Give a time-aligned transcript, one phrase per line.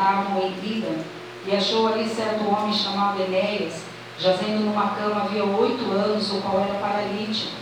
[0.00, 1.04] habitavam em Lida,
[1.46, 3.82] e achou ali certo homem chamado Enéas,
[4.18, 7.52] jazendo numa cama havia oito anos, o qual era paralítico.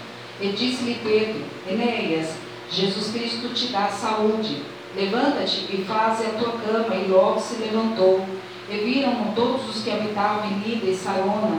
[0.40, 2.34] E disse-lhe Pedro, Enéas,
[2.70, 4.62] Jesus Cristo te dá saúde.
[4.96, 6.94] Levanta-te e faze a tua cama.
[6.94, 8.24] E logo se levantou.
[8.70, 11.58] E viram todos os que habitavam em Lida e Sarona,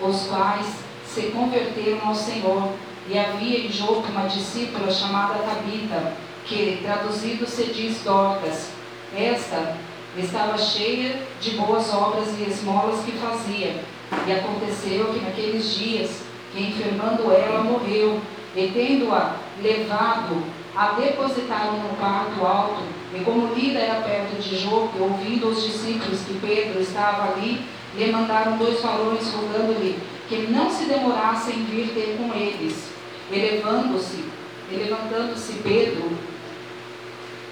[0.00, 0.66] os quais
[1.06, 2.70] se converteram ao Senhor.
[3.08, 6.14] E havia em Jope uma discípula chamada Tabita,
[6.46, 8.70] que traduzido se diz Dorcas.
[9.16, 9.76] Esta
[10.16, 13.82] estava cheia de boas obras e esmolas que fazia.
[14.26, 18.20] E aconteceu que naqueles dias, que enfermando ela morreu,
[18.54, 20.42] e tendo-a levado,
[20.76, 22.82] a depositaram no quarto alto.
[23.14, 27.64] E como Lida era perto de Jope, ouvindo os discípulos que Pedro estava ali,
[27.96, 29.98] lhe mandaram dois valores rogando-lhe
[30.28, 32.88] que não se demorasse em vir ter com eles.
[33.30, 34.24] Elevando-se,
[34.70, 36.10] levantando-se Pedro,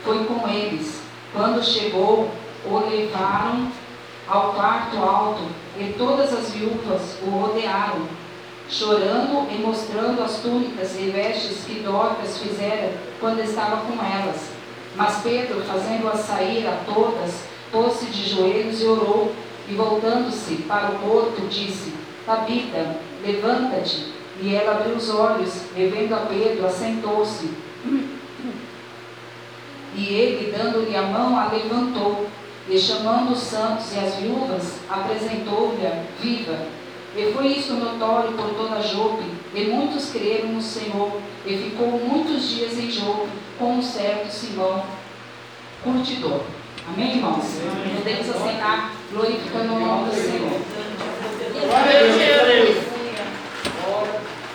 [0.05, 1.01] foi com eles.
[1.33, 2.31] Quando chegou,
[2.65, 3.69] o levaram
[4.29, 5.43] ao quarto alto,
[5.79, 8.07] e todas as viúvas o rodearam,
[8.69, 14.51] chorando e mostrando as túnicas e vestes que Dorcas fizera quando estava com elas.
[14.95, 19.33] Mas Pedro, fazendo-as sair a todas, pôs-se de joelhos e orou,
[19.69, 21.95] e voltando-se para o corpo, disse:
[22.27, 24.13] Tabita, levanta-te.
[24.41, 27.51] E ela abriu os olhos, e vendo a Pedro, assentou-se.
[29.94, 32.27] E ele, dando-lhe a mão, a levantou,
[32.69, 35.87] e chamando os santos e as viúvas, apresentou-lhe
[36.21, 36.59] viva.
[37.15, 39.25] E foi isto notório por toda Jope,
[39.55, 43.29] e muitos creram no Senhor, e ficou muitos dias em Jope
[43.59, 44.83] com um certo Simão,
[45.85, 46.41] curtidor.
[46.89, 47.44] Amém, irmãos?
[47.97, 50.61] Podemos aceitar glorificando o nome do Senhor.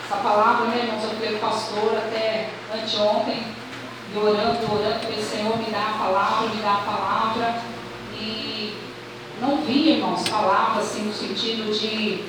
[0.06, 3.44] Essa palavra, né, irmãos, eu fui pastor até anteontem,
[4.14, 7.62] e orando, orando, falei, Senhor, me dá a palavra, me dá a palavra.
[8.14, 8.76] E
[9.42, 12.24] não vi, irmãos, palavras assim no sentido de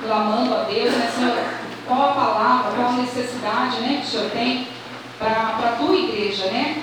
[0.00, 1.36] clamando a Deus, né, Senhor,
[1.86, 4.68] qual a palavra, qual a necessidade, né, que o Senhor tem
[5.18, 6.82] para a tua igreja, né?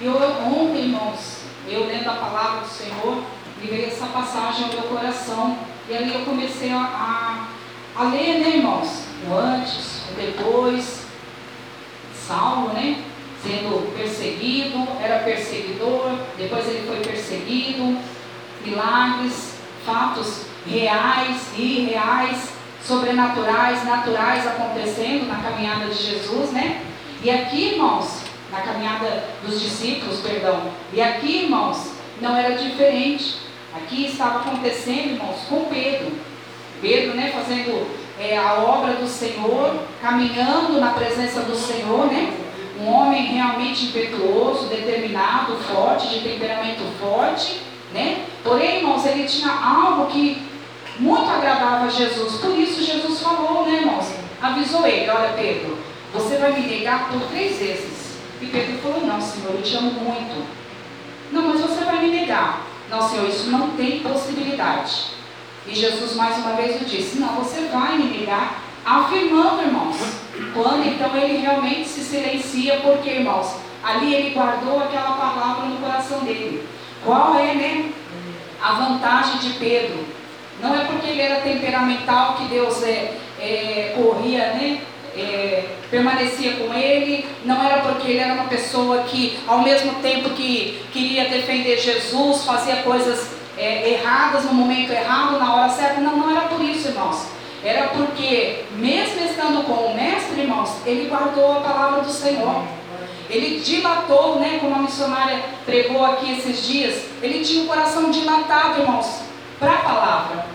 [0.00, 3.22] E eu, ontem, irmãos, eu lendo a palavra do Senhor,
[3.60, 5.56] me veio essa passagem ao meu coração.
[5.88, 7.48] E ali eu comecei a, a,
[7.96, 9.04] a ler, né, irmãos?
[9.26, 11.06] O antes, o depois.
[12.14, 13.04] Saulo, né?
[13.46, 17.96] Sendo perseguido, era perseguidor, depois ele foi perseguido,
[18.64, 22.48] milagres, fatos reais irreais,
[22.82, 26.82] sobrenaturais, naturais acontecendo na caminhada de Jesus, né?
[27.22, 28.18] E aqui, irmãos,
[28.50, 30.62] na caminhada dos discípulos, perdão,
[30.92, 33.36] e aqui, irmãos, não era diferente.
[33.76, 36.12] Aqui estava acontecendo, irmãos, com Pedro.
[36.80, 37.86] Pedro, né, fazendo
[38.18, 42.32] é, a obra do Senhor, caminhando na presença do Senhor, né?
[42.80, 47.60] Um homem realmente impetuoso, determinado, forte, de temperamento forte,
[47.92, 48.24] né?
[48.44, 50.42] Porém, irmãos, ele tinha algo que
[50.98, 52.40] muito agradava a Jesus.
[52.40, 54.12] Por isso Jesus falou, né, irmãos?
[54.40, 55.78] Avisou ele, olha Pedro,
[56.12, 58.16] você vai me negar por três vezes.
[58.40, 60.46] E Pedro falou, não, Senhor, eu te amo muito.
[61.32, 62.66] Não, mas você vai me negar.
[62.90, 65.16] Não, Senhor, isso não tem possibilidade.
[65.66, 69.96] E Jesus mais uma vez o disse: Não, você vai me negar, afirmando, irmãos.
[70.54, 76.20] Quando então ele realmente se silencia, porque, irmãos, ali ele guardou aquela palavra no coração
[76.20, 76.66] dele.
[77.04, 77.90] Qual é, né,
[78.62, 80.04] a vantagem de Pedro?
[80.62, 84.80] Não é porque ele era temperamental que Deus é, é corria, né?
[85.16, 90.30] é, permanecia com ele, não era porque ele era uma pessoa que, ao mesmo tempo
[90.30, 96.00] que queria defender Jesus, fazia coisas é, erradas no momento errado, na hora certa.
[96.00, 97.28] Não, não era por isso, irmãos.
[97.64, 102.62] Era porque, mesmo estando com o mestre, irmãos, ele guardou a palavra do Senhor.
[103.28, 108.80] Ele dilatou, né, como a missionária pregou aqui esses dias, ele tinha o coração dilatado,
[108.80, 109.22] irmãos,
[109.58, 110.46] para a palavra.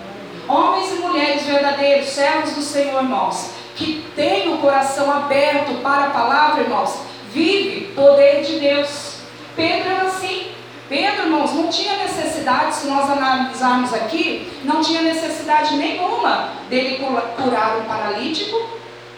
[0.47, 6.09] Homens e mulheres verdadeiros, servos do Senhor, irmãos, que têm o coração aberto para a
[6.11, 6.95] palavra, irmãos,
[7.33, 9.17] vive poder de Deus.
[9.55, 10.51] Pedro era assim.
[10.91, 17.01] Pedro, irmãos, não tinha necessidade, se nós analisarmos aqui, não tinha necessidade nenhuma dele
[17.41, 18.61] curar um paralítico,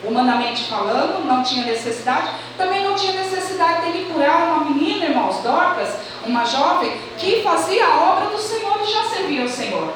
[0.04, 2.30] humanamente falando, não tinha necessidade.
[2.60, 8.02] Também não tinha necessidade dele curar uma menina, irmãos, Dorcas, uma jovem, que fazia a
[8.12, 9.94] obra do Senhor e já servia ao Senhor.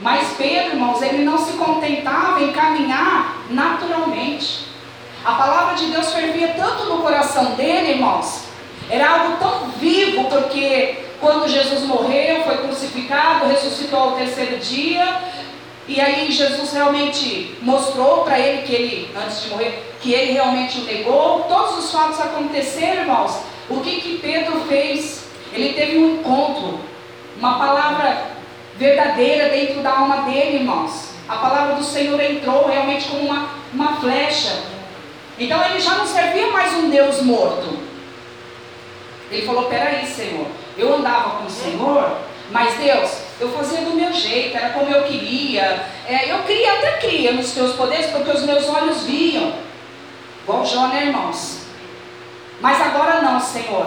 [0.00, 4.66] Mas Pedro, irmãos, ele não se contentava em caminhar naturalmente.
[5.24, 8.49] A palavra de Deus fervia tanto no coração dele, irmãos.
[8.90, 15.20] Era algo tão vivo, porque quando Jesus morreu, foi crucificado, ressuscitou ao terceiro dia,
[15.86, 20.80] e aí Jesus realmente mostrou para ele que ele, antes de morrer, que ele realmente
[20.80, 21.46] o negou.
[21.48, 23.40] Todos os fatos aconteceram, irmãos.
[23.68, 25.24] O que que Pedro fez?
[25.52, 26.80] Ele teve um encontro,
[27.36, 28.26] uma palavra
[28.76, 31.10] verdadeira dentro da alma dele, irmãos.
[31.28, 34.62] A palavra do Senhor entrou realmente como uma, uma flecha.
[35.38, 37.89] Então ele já não servia mais um Deus morto.
[39.30, 40.46] Ele falou: Peraí, Senhor,
[40.76, 42.18] eu andava com o Senhor,
[42.50, 45.86] mas Deus, eu fazia do meu jeito, era como eu queria.
[46.06, 49.52] É, eu queria, até cria nos teus poderes, porque os meus olhos viam.
[50.42, 51.60] Igual Jó, né, irmãos?
[52.60, 53.86] Mas agora não, Senhor.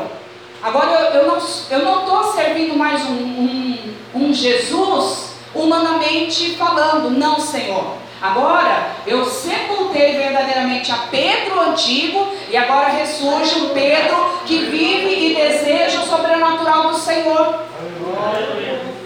[0.61, 7.09] Agora eu, eu não estou não servindo mais um, um, um Jesus humanamente falando.
[7.11, 7.97] Não, Senhor.
[8.23, 15.35] Agora eu sepultei verdadeiramente a Pedro antigo e agora ressurge um Pedro que vive e
[15.35, 17.59] deseja o sobrenatural do Senhor.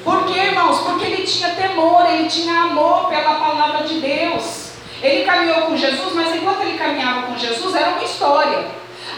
[0.03, 0.81] Por quê, irmãos?
[0.81, 4.73] Porque ele tinha temor, ele tinha amor pela palavra de Deus.
[5.01, 8.65] Ele caminhou com Jesus, mas enquanto ele caminhava com Jesus era uma história.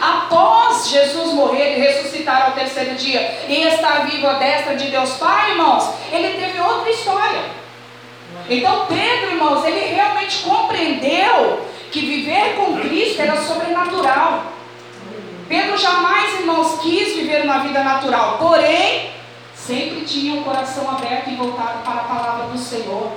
[0.00, 5.10] Após Jesus morrer e ressuscitar ao terceiro dia e estar vivo à destra de Deus
[5.18, 7.60] Pai, irmãos, ele teve outra história.
[8.50, 14.52] Então Pedro, irmãos, ele realmente compreendeu que viver com Cristo era sobrenatural.
[15.48, 19.10] Pedro jamais, irmãos, quis viver uma vida natural, porém,
[19.54, 23.12] sempre tinha o um coração aberto e voltado para a palavra do Senhor.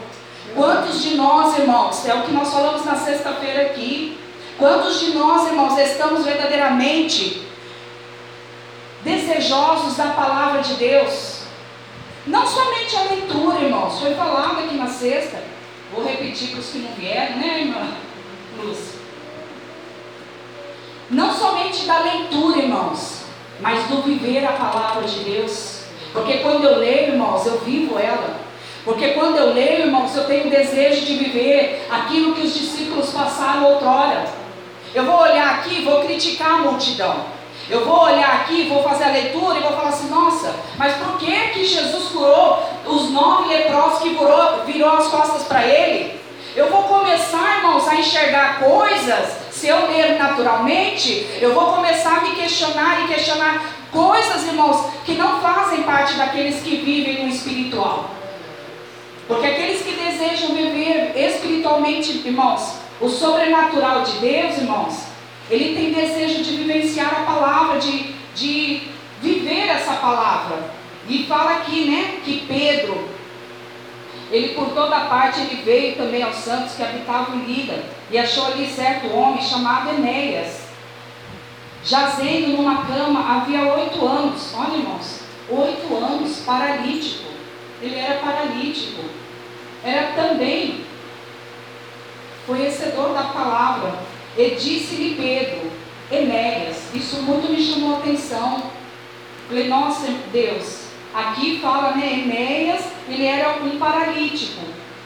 [0.56, 4.18] Quantos de nós, irmãos, é o que nós falamos na sexta-feira aqui,
[4.58, 7.46] Quantos de nós, irmãos, estamos verdadeiramente
[9.04, 11.33] desejosos da palavra de Deus?
[12.26, 15.44] Não somente a leitura, irmãos, foi falado aqui na sexta.
[15.94, 17.88] Vou repetir para os que não vieram, né, irmã
[18.58, 18.94] Luz?
[21.10, 23.24] Não somente da leitura, irmãos,
[23.60, 25.82] mas do viver a palavra de Deus.
[26.14, 28.40] Porque quando eu leio, irmãos, eu vivo ela.
[28.86, 33.74] Porque quando eu leio, irmãos, eu tenho desejo de viver aquilo que os discípulos passaram
[33.74, 34.26] outrora.
[34.96, 37.26] Eu vou olhar aqui e vou criticar a multidão.
[37.74, 41.18] Eu vou olhar aqui, vou fazer a leitura e vou falar assim, nossa, mas por
[41.18, 46.22] que que Jesus curou os nove leprosos que virou as costas para ele?
[46.56, 52.22] Eu vou começar, irmãos, a enxergar coisas, se eu ler naturalmente, eu vou começar a
[52.22, 58.12] me questionar e questionar coisas, irmãos, que não fazem parte daqueles que vivem no espiritual.
[59.28, 65.13] Porque aqueles que desejam viver espiritualmente, irmãos, o sobrenatural de Deus, irmãos,
[65.54, 68.88] ele tem desejo de vivenciar a palavra, de, de
[69.22, 70.58] viver essa palavra.
[71.08, 73.08] E fala aqui, né, que Pedro,
[74.32, 78.48] ele por toda parte ele veio também aos santos que habitavam em Lida e achou
[78.48, 80.64] ali certo homem chamado Enéas,
[81.84, 84.54] jazendo numa cama havia oito anos.
[84.56, 85.20] Olha, irmãos,
[85.50, 87.32] oito anos, paralítico.
[87.82, 89.04] Ele era paralítico.
[89.84, 90.86] Era também
[92.48, 94.00] conhecedor da palavra,
[94.38, 95.72] e disse-lhe Pedro,
[96.12, 98.64] Enéas, isso muito me chamou a atenção.
[99.48, 104.62] Falei, nossa Deus, aqui fala, né, Enéas, ele era um paralítico.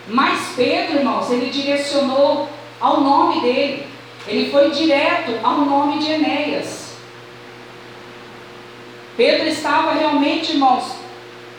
[0.08, 2.48] Mas Pedro, irmãos, ele direcionou
[2.80, 3.88] ao nome dele.
[4.26, 6.88] Ele foi direto ao nome de Enéas.
[9.16, 10.96] Pedro estava realmente, irmãos,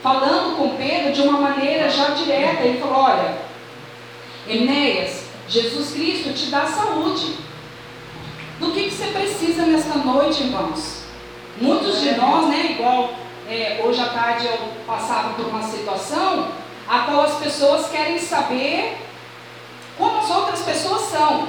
[0.01, 2.63] falando com Pedro de uma maneira já direta.
[2.63, 3.37] Ele falou: Olha,
[4.47, 7.48] Enéas, Jesus Cristo te dá saúde.
[8.59, 11.03] Do que, que você precisa nesta noite, irmãos?
[11.61, 13.13] Muitos de nós, né, igual
[13.47, 16.49] é, hoje à tarde eu passava por uma situação
[16.87, 18.97] a qual as pessoas querem saber
[19.97, 21.47] como as outras pessoas são.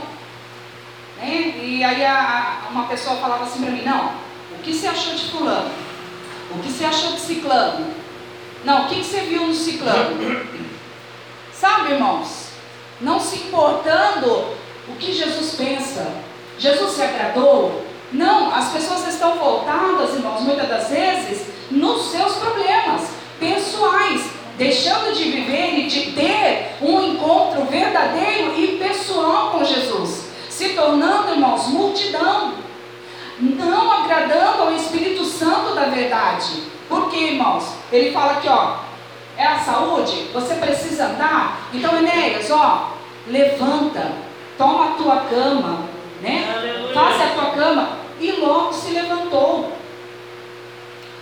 [1.19, 1.55] Né?
[1.59, 4.12] E aí a, uma pessoa falava assim para mim, não,
[4.52, 5.71] o que você achou de fulano?
[6.52, 7.87] O que você achou de ciclano?
[8.64, 10.47] Não, o que, que você viu no ciclano?
[11.52, 12.50] Sabe, irmãos?
[13.00, 14.55] Não se importando
[14.88, 16.30] o que Jesus pensa.
[16.61, 17.87] Jesus se agradou?
[18.12, 24.26] Não, as pessoas estão voltadas, irmãos, muitas das vezes, nos seus problemas pessoais,
[24.59, 31.31] deixando de viver e de ter um encontro verdadeiro e pessoal com Jesus, se tornando,
[31.31, 32.52] irmãos, multidão,
[33.38, 36.64] não agradando ao Espírito Santo da verdade.
[36.90, 37.73] Por quê, irmãos?
[37.90, 38.75] Ele fala aqui, ó,
[39.38, 41.71] é a saúde, você precisa andar.
[41.73, 42.90] Então, Enéas, ó,
[43.26, 44.12] levanta,
[44.59, 45.89] toma a tua cama,
[46.21, 46.91] né?
[46.93, 47.99] Faça a tua cama.
[48.21, 49.73] E logo se levantou.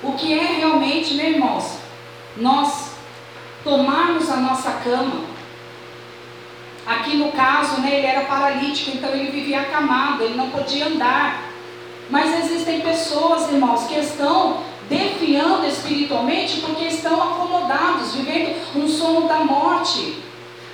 [0.02, 1.78] O que é realmente, né, irmãos?
[2.37, 2.93] Nós
[3.64, 5.25] tomarmos a nossa cama.
[6.87, 11.43] Aqui no caso, né, ele era paralítico, então ele vivia acamado, ele não podia andar.
[12.09, 19.40] Mas existem pessoas, irmãos, que estão defiando espiritualmente porque estão acomodados, vivendo um sono da
[19.40, 20.17] morte.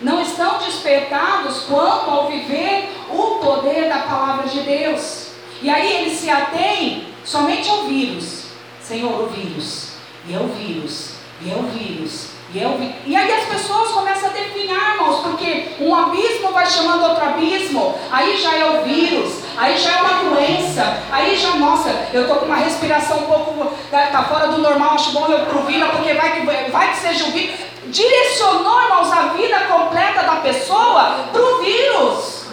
[0.00, 5.28] Não estão despertados quanto ao viver o poder da palavra de Deus.
[5.62, 8.44] E aí eles se atêm somente ao vírus.
[8.80, 9.92] Senhor, o vírus.
[10.26, 11.14] E é o vírus.
[11.40, 12.28] E é o vírus.
[12.52, 12.94] E, é o vírus.
[13.06, 17.98] e aí as pessoas começam a definhar, irmãos, porque um abismo vai chamando outro abismo.
[18.12, 22.36] Aí já é o vírus aí já é uma doença, aí já, nossa, eu estou
[22.38, 26.12] com uma respiração um pouco, tá, tá, fora do normal, acho bom eu provina, porque
[26.14, 27.54] vai que, vai que seja o vírus.
[27.86, 32.44] Direcionou, irmãos, a vida completa da pessoa para o vírus.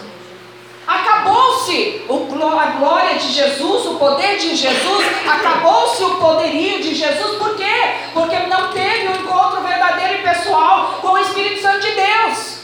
[0.86, 2.02] Acabou-se
[2.62, 7.94] a glória de Jesus, o poder de Jesus, acabou-se o poderio de Jesus, por quê?
[8.12, 12.62] Porque não teve um encontro verdadeiro e pessoal com o Espírito Santo de Deus.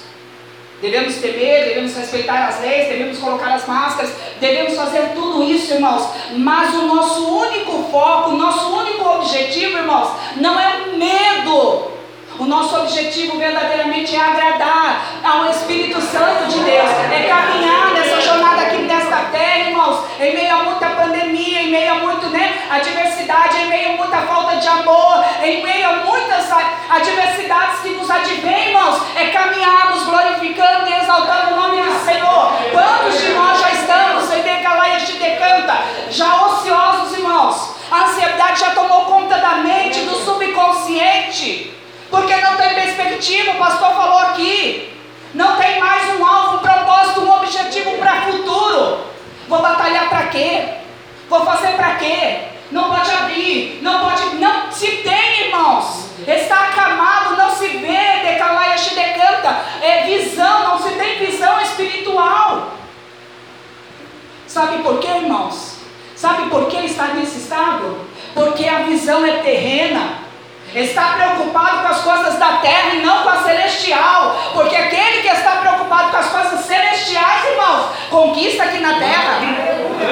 [0.81, 6.09] Devemos temer, devemos respeitar as leis, devemos colocar as máscaras, devemos fazer tudo isso, irmãos.
[6.37, 11.98] Mas o nosso único foco, o nosso único objetivo, irmãos, não é o medo.
[12.39, 18.63] O nosso objetivo verdadeiramente é agradar ao Espírito Santo de Deus, é caminhar nessa jornada
[18.63, 23.57] aqui nesta terra, irmãos, em meio a muita pandemia, em meio a muito, né, adversidade,
[23.57, 26.47] em meio a muita falta de amor, em meio a muitas
[26.89, 32.53] adversidades que nos advêm, irmãos, é caminharmos glorificando e exaltando o nome do Senhor.
[32.71, 35.77] Quantos de nós já estamos, em Decalaia de decanta,
[36.09, 37.75] já ociosos, irmãos?
[37.91, 41.78] A ansiedade já tomou conta da mente, do subconsciente.
[42.11, 44.95] Porque não tem perspectiva, o pastor falou aqui.
[45.35, 49.01] Não tem mais um alvo, um propósito, um objetivo para o futuro.
[49.47, 50.65] Vou batalhar para quê?
[51.29, 52.39] Vou fazer para quê?
[52.71, 56.09] Não pode abrir, não pode, não se tem, irmãos.
[56.27, 59.63] Está acamado, não se vê, decalaia decanta.
[59.83, 62.73] É visão, não se tem visão espiritual.
[64.47, 65.77] Sabe por quê, irmãos?
[66.17, 68.07] Sabe por que está nesse estado?
[68.35, 70.28] Porque a visão é terrena.
[70.75, 74.37] Está preocupado com as coisas da terra e não com a celestial.
[74.53, 79.41] Porque aquele que está preocupado com as coisas celestiais, irmãos, conquista aqui na terra.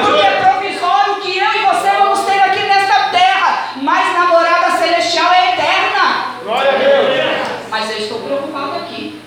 [0.05, 3.73] Porque é provisório o que eu e você vamos ter aqui nesta terra.
[3.83, 6.37] Mas na morada celestial é eterna.
[6.43, 7.49] Glória a Deus.
[7.69, 9.21] Mas eu estou preocupado aqui.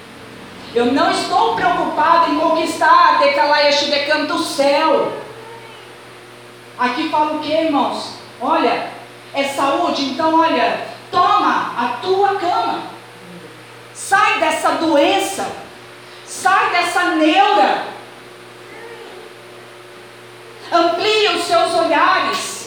[0.74, 3.10] Eu não estou preocupado em conquistar
[3.70, 5.13] este decanto do céu.
[6.78, 8.15] Aqui fala o que, irmãos?
[8.42, 8.88] Olha,
[9.34, 10.80] é saúde, então olha,
[11.12, 12.84] Toma a tua cama.
[13.93, 15.48] Sai dessa doença.
[16.26, 17.84] Sai dessa neura.
[20.72, 22.60] Amplie os seus olhares.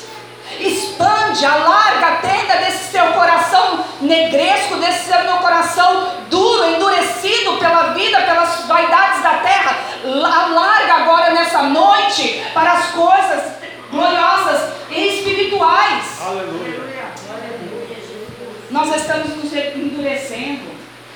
[0.59, 8.21] Expande, alarga a tenda desse seu coração negresco, desse meu coração duro, endurecido pela vida,
[8.21, 9.77] pelas vaidades da terra.
[10.05, 13.53] Alarga agora nessa noite para as coisas
[13.91, 16.21] gloriosas e espirituais.
[16.21, 16.92] Aleluia.
[18.73, 20.73] Nós estamos nos endurecendo,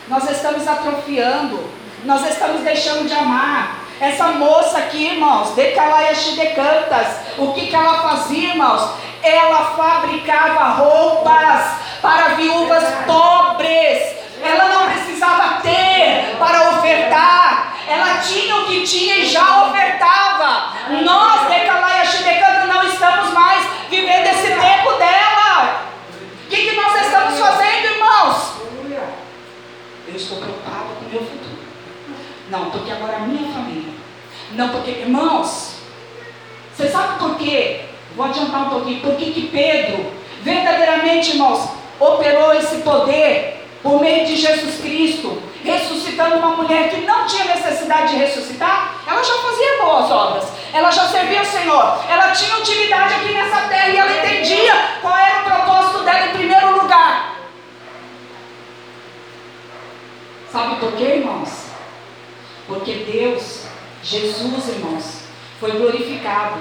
[0.09, 1.71] nós estamos atrofiando,
[2.05, 3.81] nós estamos deixando de amar.
[3.99, 8.91] Essa moça aqui, irmãos, Decalaias decantas, o que, que ela fazia, irmãos?
[9.23, 14.17] Ela fabricava roupas para viúvas pobres.
[14.45, 17.79] Ela não precisava ter para ofertar.
[17.89, 20.75] Ela tinha o que tinha e já ofertava.
[21.03, 25.87] Nós, Decalaias decantas, não estamos mais vivendo esse tempo dela.
[26.47, 28.53] O que, que nós estamos fazendo, irmãos?
[30.07, 31.59] Eu estou preocupado com o meu futuro.
[32.51, 33.93] Não, porque agora a minha família.
[34.53, 35.77] Não, porque, irmãos,
[36.75, 37.81] você sabe por quê?
[38.15, 39.01] Vou adiantar um pouquinho.
[39.01, 40.13] Por que, Pedro,
[40.43, 47.27] verdadeiramente, irmãos, operou esse poder por meio de Jesus Cristo, ressuscitando uma mulher que não
[47.27, 52.33] tinha necessidade de ressuscitar, ela já fazia boas obras, ela já servia o Senhor, ela
[52.33, 56.83] tinha utilidade aqui nessa terra e ela entendia qual era o propósito dela em primeiro
[56.83, 57.36] lugar.
[60.53, 61.67] Sabe por quê, irmãos?
[62.67, 63.63] Porque Deus,
[64.03, 65.21] Jesus, irmãos,
[65.61, 66.61] foi glorificado.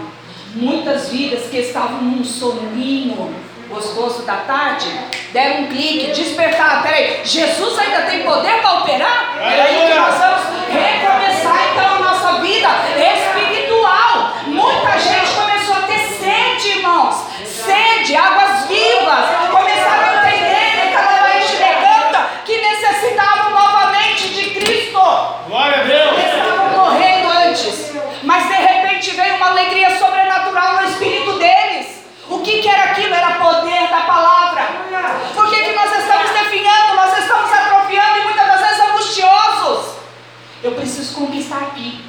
[0.53, 3.35] Muitas vidas que estavam num soninho
[3.69, 4.87] gostoso da tarde,
[5.31, 6.83] deram um clique, despertaram.
[6.83, 9.35] Peraí, Jesus ainda tem poder para operar?
[9.37, 14.33] Peraí, que nós vamos recomeçar então a nossa vida espiritual.
[14.47, 19.25] Muita gente começou a ter sede, irmãos, sede, águas vivas.
[19.51, 25.01] Começaram a entender, cada vez canta, que necessitavam novamente de Cristo.
[25.47, 26.17] Glória a Deus.
[26.17, 27.93] Estavam morrendo antes,
[28.23, 31.95] mas de repente veio uma alegria sobrenatural no espírito deles.
[32.29, 33.13] O que, que era aquilo?
[33.13, 34.63] Era poder da palavra.
[35.35, 36.95] Por que, que nós estamos definhando?
[36.95, 39.95] Nós estamos atrofiando e muitas das vezes angustiosos.
[40.65, 42.01] Eu preciso conquistar aqui.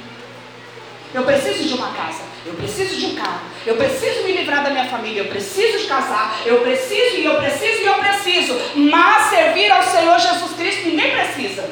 [1.13, 2.23] Eu preciso de uma casa.
[2.43, 3.41] Eu preciso de um carro.
[3.67, 5.21] Eu preciso me livrar da minha família.
[5.21, 6.41] Eu preciso de casar.
[6.43, 8.59] Eu preciso e eu preciso e eu preciso.
[8.89, 11.69] Mas servir ao Senhor Jesus Cristo ninguém precisa.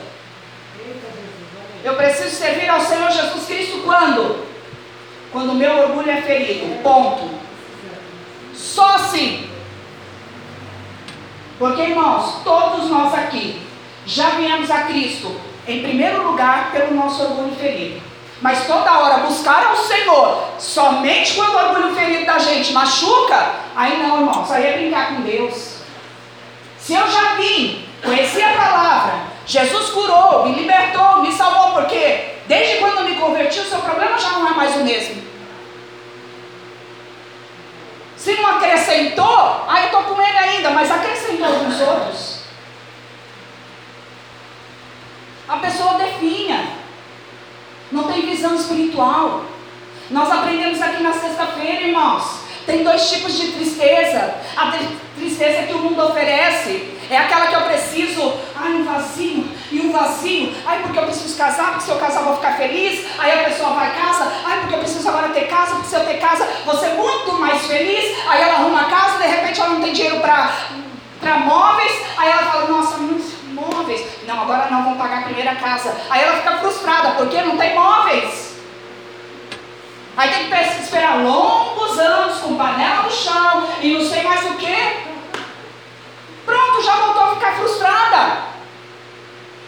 [1.83, 4.45] Eu preciso servir ao Senhor Jesus Cristo quando?
[5.31, 6.83] Quando o meu orgulho é ferido.
[6.83, 7.31] Ponto.
[8.53, 9.49] Só assim.
[11.57, 13.59] Porque, irmãos, todos nós aqui
[14.05, 15.35] já viemos a Cristo,
[15.67, 18.01] em primeiro lugar, pelo nosso orgulho ferido.
[18.41, 23.97] Mas toda hora buscar ao Senhor, somente quando o orgulho ferido da gente machuca, aí
[23.97, 25.75] não, irmãos, aí é brincar com Deus.
[26.77, 29.13] Se eu já vim, conheci a palavra,
[29.45, 34.29] Jesus curou, me libertou, me salvou, porque desde quando me converti, o seu problema já
[34.31, 35.23] não é mais o mesmo.
[38.17, 42.34] Se não acrescentou, aí eu estou com ele ainda, mas acrescentou alguns outros.
[45.47, 46.67] A pessoa definha,
[47.91, 49.45] não tem visão espiritual.
[50.09, 52.45] Nós aprendemos aqui na sexta-feira, irmãos.
[52.65, 54.35] Tem dois tipos de tristeza.
[54.57, 54.73] A
[55.15, 59.91] tristeza que o mundo oferece é aquela que eu preciso, ai, um vazio, e um
[59.91, 63.43] vazio, ai, porque eu preciso casar, porque se eu casar vou ficar feliz, aí a
[63.43, 66.47] pessoa vai casa, ai, porque eu preciso agora ter casa, porque se eu ter casa
[66.65, 69.93] vou ser muito mais feliz, aí ela arruma a casa, de repente ela não tem
[69.93, 72.97] dinheiro para móveis, aí ela fala, nossa,
[73.53, 74.03] móveis,
[74.35, 77.73] não, agora não vão pagar a primeira casa, aí ela fica frustrada, porque não tem
[77.73, 78.55] móveis.
[80.17, 84.55] Aí tem que esperar longos anos com panela no chão e não sei mais o
[84.55, 84.75] que.
[86.45, 88.37] Pronto, já voltou a ficar frustrada.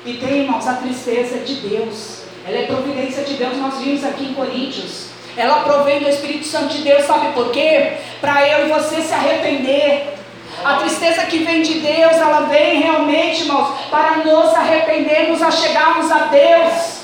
[0.05, 2.23] E tem, irmãos, a tristeza de Deus.
[2.45, 5.07] Ela é providência de Deus, nós vimos aqui em Coríntios.
[5.35, 7.97] Ela provém do Espírito Santo de Deus, sabe por quê?
[8.21, 10.16] Para eu e você se arrepender.
[10.63, 16.11] A tristeza que vem de Deus, ela vem realmente, irmãos, para nos arrependermos, a chegarmos
[16.11, 16.97] a Deus.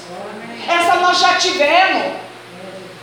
[0.67, 2.13] Essa nós já tivemos.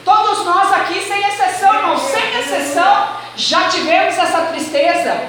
[0.05, 5.21] Todos nós aqui, sem exceção, irmãos, sem exceção, já tivemos essa tristeza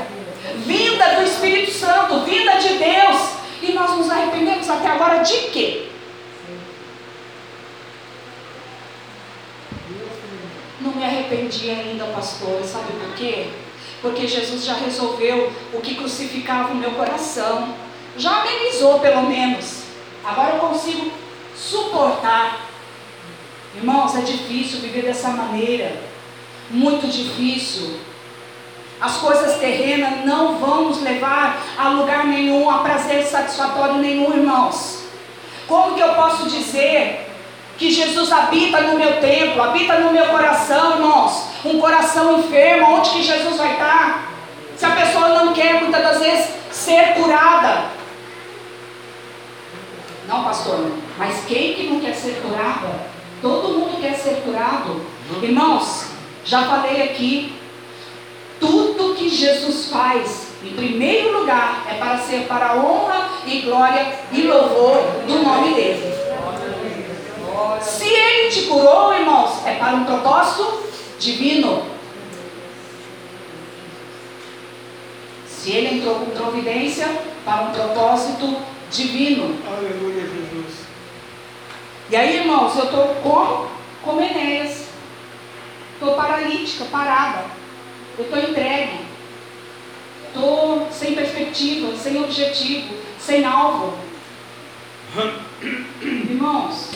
[0.66, 3.32] vinda do Espírito Santo, vinda de Deus,
[3.62, 5.88] e nós nos arrependemos até agora de quê?
[10.80, 13.50] Não me arrependi ainda, pastor, sabe por quê?
[14.02, 17.76] Porque Jesus já resolveu o que crucificava o meu coração,
[18.18, 19.84] já amenizou pelo menos.
[20.24, 21.12] Agora eu consigo
[21.56, 22.68] suportar.
[23.76, 26.02] Irmãos, é difícil viver dessa maneira,
[26.70, 28.00] muito difícil.
[29.00, 35.06] As coisas terrenas não vão nos levar a lugar nenhum, a prazer satisfatório nenhum, irmãos.
[35.68, 37.31] Como que eu posso dizer
[37.82, 41.48] que Jesus habita no meu templo, habita no meu coração, irmãos?
[41.66, 44.34] Um coração enfermo, onde que Jesus vai estar?
[44.78, 47.86] Se a pessoa não quer muitas das vezes ser curada.
[50.28, 53.00] Não, pastor, mas quem que não quer ser curada?
[53.42, 55.02] Todo mundo quer ser curado.
[55.42, 56.06] Irmãos,
[56.46, 57.60] já falei aqui,
[58.60, 64.44] tudo que Jesus faz, em primeiro lugar, é para ser para honra e glória e
[64.44, 66.22] louvor do nome dele.
[67.82, 70.84] Se ele te curou, irmãos, é para um propósito
[71.20, 71.86] divino.
[75.48, 77.08] Se ele entrou com providência,
[77.46, 78.58] para um propósito
[78.92, 79.58] divino.
[79.68, 80.86] Aleluia, Jesus.
[82.10, 83.68] E aí, irmãos, eu estou como?
[84.04, 84.88] Como Enéas.
[85.94, 87.46] Estou paralítica, parada.
[88.18, 89.06] Eu estou entregue.
[90.28, 93.98] Estou sem perspectiva, sem objetivo, sem alvo.
[96.02, 96.90] Irmãos,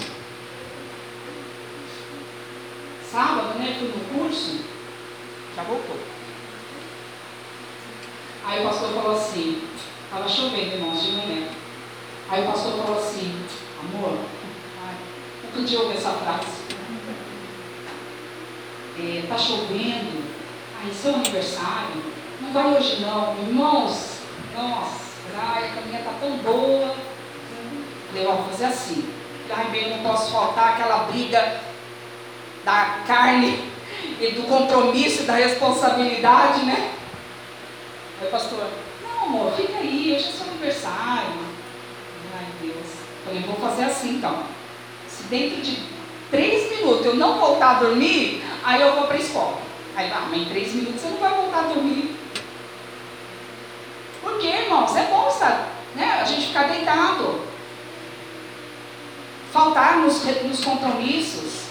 [3.15, 3.77] sábado, né?
[3.79, 4.59] Fui no curso,
[5.55, 5.97] já voltou.
[8.45, 9.63] Aí o pastor falou assim,
[10.03, 11.47] estava chovendo, irmãos, de manhã.
[12.29, 13.41] Aí o pastor falou assim,
[13.79, 14.19] amor,
[14.83, 14.95] ai,
[15.45, 16.65] eu podia ouvir essa frase.
[18.97, 20.25] Está é, chovendo,
[20.81, 22.03] Ai, seu aniversário,
[22.41, 24.19] não vai hoje não, irmãos.
[24.53, 24.99] Nossa,
[25.37, 26.95] ai, a caminha está tão boa.
[28.07, 29.09] Falei, vou fazer assim.
[29.49, 31.61] Ai, bem, não posso faltar aquela briga
[32.65, 33.63] da carne
[34.19, 36.91] e do compromisso da responsabilidade, né?
[38.19, 38.67] Aí, pastor,
[39.03, 41.45] não, amor, fica aí, hoje é seu aniversário.
[42.35, 42.87] Ai, Deus.
[43.23, 44.43] Falei, vou fazer assim então.
[45.07, 45.79] Se dentro de
[46.31, 49.59] três minutos eu não voltar a dormir, aí eu vou para a escola.
[49.95, 52.15] Aí, ah, mas em três minutos você não vai voltar a dormir.
[54.21, 54.95] Por quê, irmãos?
[54.95, 56.19] É bom estar, né?
[56.21, 57.41] A gente ficar deitado.
[59.53, 61.64] Faltar nos, nos compromissos.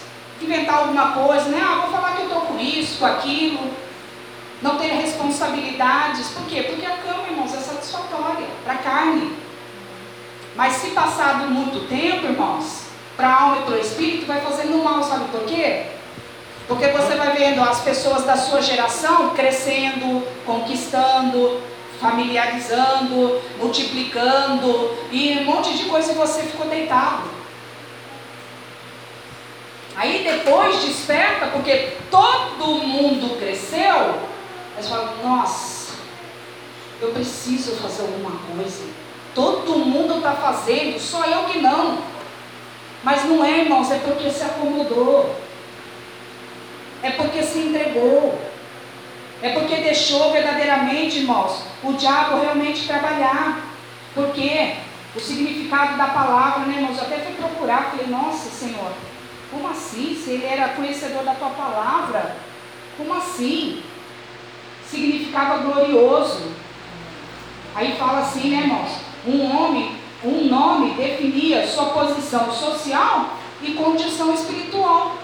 [0.44, 1.60] Inventar alguma coisa, né?
[1.62, 3.70] Ah, vou falar que eu estou com isso, com aquilo.
[4.60, 6.28] Não ter responsabilidades.
[6.28, 6.62] Por quê?
[6.64, 9.32] Porque a cama, irmãos, é satisfatória para a carne.
[10.54, 12.84] Mas se passado muito tempo, irmãos,
[13.16, 15.86] para a alma e para o espírito, vai fazendo mal, sabe por quê?
[16.68, 21.60] Porque você vai vendo as pessoas da sua geração crescendo, conquistando,
[22.00, 27.43] familiarizando, multiplicando e um monte de coisa e você ficou deitado.
[29.96, 34.18] Aí depois desperta, porque todo mundo cresceu,
[34.74, 35.94] mas fala, nossa,
[37.00, 38.84] eu preciso fazer alguma coisa.
[39.34, 41.98] Todo mundo está fazendo, só eu que não.
[43.02, 45.34] Mas não é, irmãos, é porque se acomodou.
[47.02, 48.40] É porque se entregou.
[49.42, 53.62] É porque deixou verdadeiramente, irmãos, o diabo realmente trabalhar.
[54.14, 54.76] Porque
[55.14, 56.96] o significado da palavra, né, irmãos?
[56.96, 58.92] Eu até fui procurar, falei, nossa Senhor,
[59.54, 60.20] como assim?
[60.20, 62.36] Se ele era conhecedor da tua palavra,
[62.96, 63.82] como assim?
[64.84, 66.52] Significava glorioso.
[67.74, 68.90] Aí fala assim, né, irmãos?
[69.24, 73.30] Um homem, um nome definia sua posição social
[73.62, 75.16] e condição espiritual.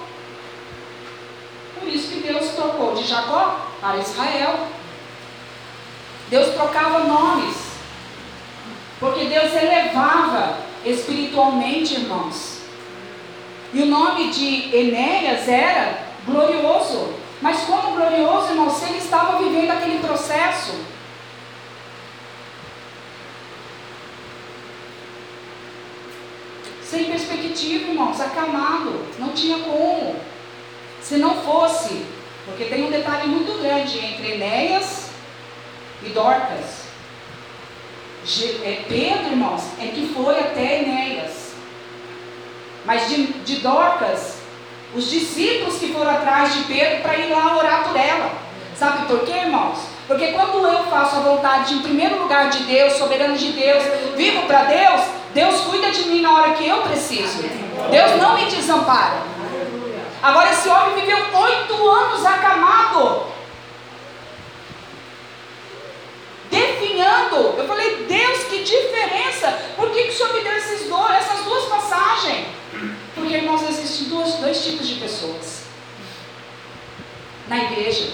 [1.79, 4.69] Por isso que Deus trocou de Jacó para Israel.
[6.29, 7.57] Deus trocava nomes.
[9.01, 12.60] Porque Deus elevava espiritualmente, irmãos.
[13.73, 17.15] E o nome de Enéas era glorioso.
[17.41, 20.75] Mas como glorioso, irmãos, se ele estava vivendo aquele processo.
[26.83, 30.17] Sem perspectiva, irmãos, acamado, não tinha como.
[31.01, 32.05] Se não fosse,
[32.45, 35.11] porque tem um detalhe muito grande entre Enéas
[36.03, 36.91] e Dorcas.
[38.65, 41.50] É, Pedro, irmãos, é que foi até Enéas.
[42.85, 44.39] Mas de, de Dorcas,
[44.95, 48.33] os discípulos que foram atrás de Pedro para ir lá orar por ela.
[48.77, 49.79] Sabe por quê, irmãos?
[50.07, 53.85] Porque quando eu faço a vontade, em primeiro lugar, de Deus, soberano de Deus,
[54.17, 57.43] vivo para Deus, Deus cuida de mim na hora que eu preciso.
[57.91, 59.19] Deus não me desampara.
[60.23, 63.30] Agora esse homem viveu oito anos acamado.
[66.51, 67.55] Definhando.
[67.57, 69.59] Eu falei, Deus, que diferença.
[69.77, 72.47] Por que, que o Senhor me deu esses dois, essas duas passagens?
[73.15, 75.61] Porque, irmãos, existem dois, dois tipos de pessoas
[77.49, 78.13] na igreja.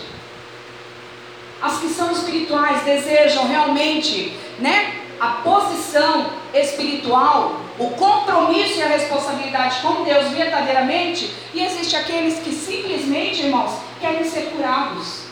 [1.61, 5.01] As que são espirituais desejam realmente, né?
[5.19, 12.53] A posição espiritual, o compromisso e a responsabilidade com Deus verdadeiramente, e existe aqueles que
[12.53, 15.23] simplesmente, irmãos, querem ser curados.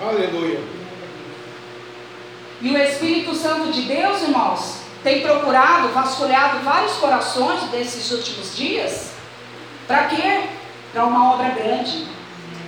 [0.00, 0.75] Aleluia.
[2.60, 9.12] E o Espírito Santo de Deus, irmãos, tem procurado, vasculhado vários corações desses últimos dias.
[9.86, 10.44] Para quê?
[10.92, 12.06] Para uma obra grande.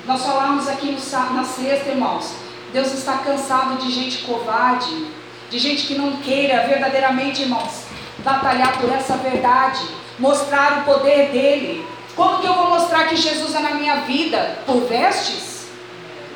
[0.07, 2.35] Nós falamos aqui no, na sexta, irmãos.
[2.73, 5.07] Deus está cansado de gente covarde,
[5.51, 7.85] de gente que não queira verdadeiramente, irmãos,
[8.19, 9.81] batalhar por essa verdade,
[10.19, 11.87] mostrar o poder dele.
[12.15, 14.59] Como que eu vou mostrar que Jesus é na minha vida?
[14.67, 15.67] Por vestes?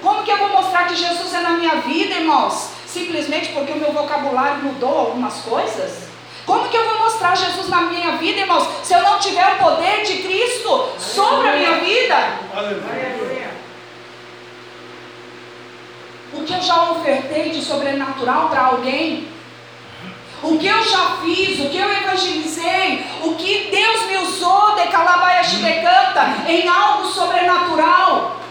[0.00, 2.70] Como que eu vou mostrar que Jesus é na minha vida, irmãos?
[2.92, 6.08] Simplesmente porque o meu vocabulário mudou algumas coisas?
[6.44, 9.58] Como que eu vou mostrar Jesus na minha vida, irmãos, se eu não tiver o
[9.64, 12.16] poder de Cristo sobre a minha vida?
[16.34, 19.26] O que eu já ofertei de sobrenatural para alguém?
[20.42, 24.88] O que eu já fiz, o que eu evangelizei, o que Deus me usou de
[24.88, 28.41] Calabaia Chibecanta em algo sobrenatural?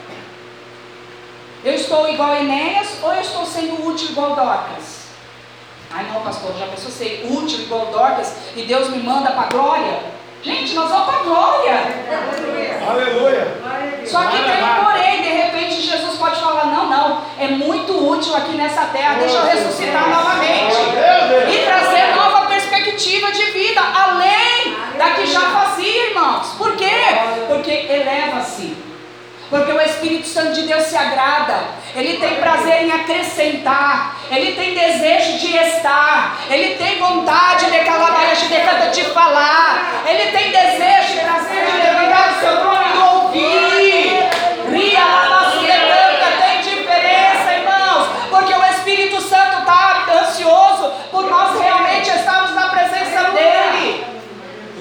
[1.63, 5.01] Eu estou igual a Enéas ou eu estou sendo útil igual Dorcas?
[5.91, 9.49] Ai não, pastor, já pensou ser útil igual Dorcas e Deus me manda para a
[9.49, 9.99] glória?
[10.43, 11.73] Gente, nós vamos para a glória.
[12.89, 13.61] Aleluia.
[14.05, 18.35] Só que tem um porém, de repente Jesus pode falar, não, não, é muito útil
[18.35, 20.75] aqui nessa terra, deixa eu ressuscitar novamente.
[21.53, 26.55] E trazer nova perspectiva de vida, além da que já fazia, irmãos.
[26.57, 26.89] Por quê?
[27.47, 28.60] Porque eleva-se.
[29.51, 34.73] Porque o Espírito Santo de Deus se agrada, ele tem prazer em acrescentar, ele tem
[34.73, 41.65] desejo de estar, ele tem vontade de decanta de falar, ele tem desejo e prazer
[41.65, 44.29] de levantar o seu nome e ouvir.
[44.71, 52.09] Ria, lava, decanta, tem diferença, irmãos, porque o Espírito Santo está ansioso por nós realmente
[52.09, 54.05] estarmos na presença dele.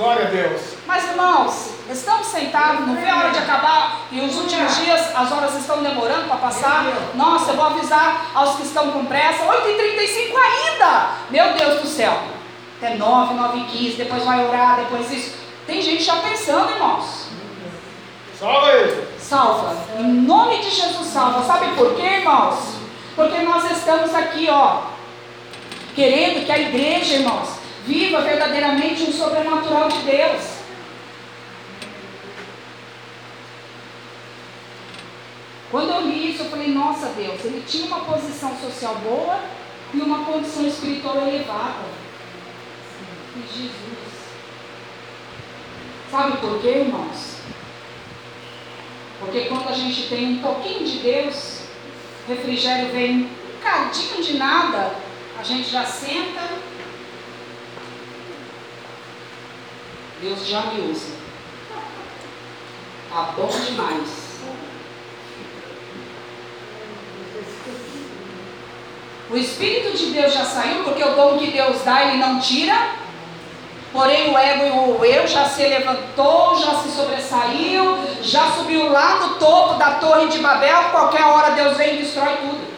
[0.01, 0.63] Glória a Deus.
[0.87, 5.31] Mas irmãos, estamos sentados, não vê a hora de acabar e os últimos dias as
[5.31, 6.87] horas estão demorando para passar.
[7.15, 11.11] Nossa, eu vou avisar aos que estão com pressa, 8h35 ainda!
[11.29, 12.19] Meu Deus do céu!
[12.79, 15.35] Até 9, 9 e 15, depois vai orar, depois isso.
[15.67, 17.27] Tem gente já pensando, irmãos.
[18.39, 19.07] Salva ele.
[19.19, 19.77] Salva.
[19.99, 21.45] Em nome de Jesus, salva.
[21.45, 22.57] Sabe por quê, irmãos?
[23.15, 24.79] Porque nós estamos aqui, ó,
[25.95, 30.61] querendo que a igreja, irmãos, viva verdadeiramente um sobrenatural de Deus.
[35.71, 39.41] Quando eu li isso, eu falei, nossa Deus, ele tinha uma posição social boa
[39.95, 41.85] e uma condição espiritual elevada.
[43.37, 44.01] E Jesus.
[46.11, 47.37] Sabe por quê, irmãos?
[49.21, 51.61] Porque quando a gente tem um pouquinho de Deus,
[52.27, 54.97] refrigério vem um cadinho de nada,
[55.39, 56.70] a gente já senta.
[60.21, 61.13] Deus já me usa.
[63.11, 64.21] Tá bom demais.
[69.31, 73.01] O Espírito de Deus já saiu, porque o dom que Deus dá, ele não tira.
[73.93, 79.21] Porém, o ego e o eu já se levantou, já se sobressaiu, já subiu lá
[79.21, 80.91] no topo da torre de Babel.
[80.91, 82.71] Qualquer hora Deus vem e destrói tudo.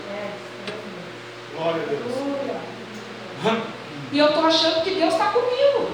[1.55, 3.63] Glória a Deus.
[4.13, 5.91] E eu estou achando que Deus está comigo.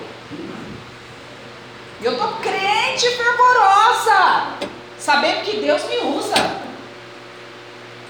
[2.08, 4.54] Eu estou crente fervorosa,
[4.98, 6.36] sabendo que Deus me usa.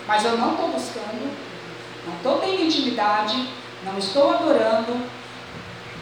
[0.06, 1.36] Mas eu não estou buscando,
[2.06, 3.48] não estou tendo intimidade,
[3.82, 4.96] não estou adorando.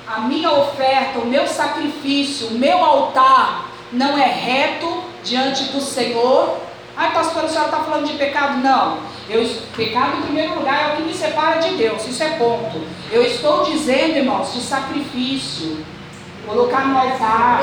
[0.06, 6.60] A minha oferta, o meu sacrifício, o meu altar não é reto diante do Senhor.
[6.94, 8.58] Ai, pastor, a senhora está falando de pecado?
[8.58, 8.98] Não.
[9.26, 9.42] Eu,
[9.74, 12.06] pecado, em primeiro lugar, é o que me separa de Deus.
[12.06, 12.78] Isso é ponto.
[13.10, 15.82] Eu estou dizendo, irmãos, de sacrifício.
[16.46, 17.62] Colocar no altar.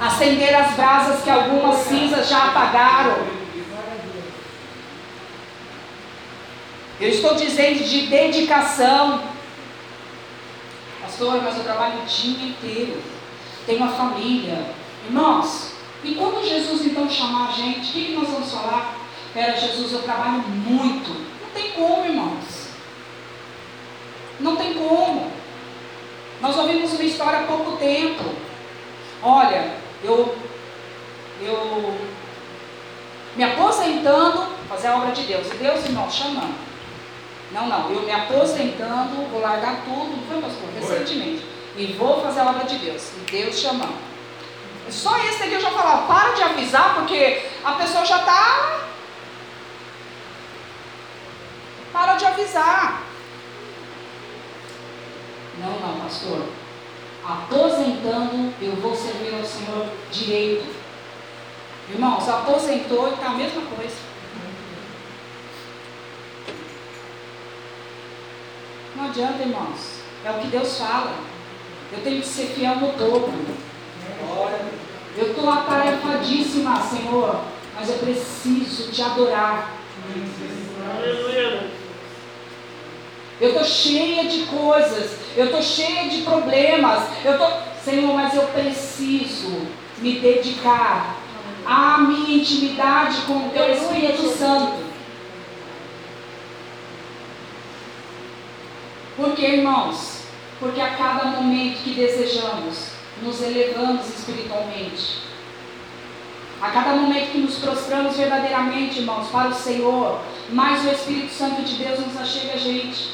[0.00, 3.36] Acender as brasas que algumas cinzas já apagaram.
[6.98, 9.22] Eu estou dizendo de dedicação.
[11.02, 13.02] Pastor, mas eu trabalho o dia inteiro.
[13.66, 14.66] Tenho uma família.
[15.04, 18.96] Irmãos, e quando Jesus então chamar a gente, o que, que nós vamos falar?
[19.34, 21.10] Pera, Jesus, eu trabalho muito.
[21.42, 22.68] Não tem como, irmãos.
[24.40, 25.30] Não tem como.
[26.40, 28.24] Nós ouvimos uma história há pouco tempo.
[29.22, 30.36] Olha, eu,
[31.40, 31.98] eu
[33.34, 35.46] me aposentando, fazer a obra de Deus.
[35.46, 36.54] E Deus, irmão, chamando.
[37.52, 40.68] Não, não, eu me aposentando, vou largar tudo, não foi pastor?
[40.78, 41.44] Recentemente.
[41.76, 43.12] E vou fazer a obra de Deus.
[43.16, 43.96] E Deus chamando.
[44.90, 48.80] Só esse daqui eu já falava, para de avisar, porque a pessoa já está.
[51.92, 53.02] Para de avisar.
[55.58, 56.46] Não, não, pastor.
[57.24, 60.74] Aposentando, eu vou servir ao Senhor direito.
[61.88, 63.96] Irmãos, aposentou e está a mesma coisa.
[68.96, 70.00] Não adianta, irmãos.
[70.24, 71.14] É o que Deus fala.
[71.92, 73.32] Eu tenho que ser fiel no topo.
[75.16, 77.40] Eu estou atarefadíssima, Senhor,
[77.74, 79.72] mas eu preciso te adorar.
[83.40, 87.02] Eu estou cheia de coisas, eu estou cheia de problemas.
[87.24, 87.46] Eu tô,
[87.84, 89.66] Senhor, mas eu preciso
[89.98, 91.16] me dedicar
[91.66, 94.86] à minha intimidade com o Teu Espírito Santo.
[99.16, 100.22] Por que, irmãos?
[100.58, 102.88] Porque a cada momento que desejamos,
[103.22, 105.26] nos elevamos espiritualmente.
[106.60, 111.62] A cada momento que nos prostramos verdadeiramente, irmãos, para o Senhor, mais o Espírito Santo
[111.62, 113.10] de Deus nos achega a gente.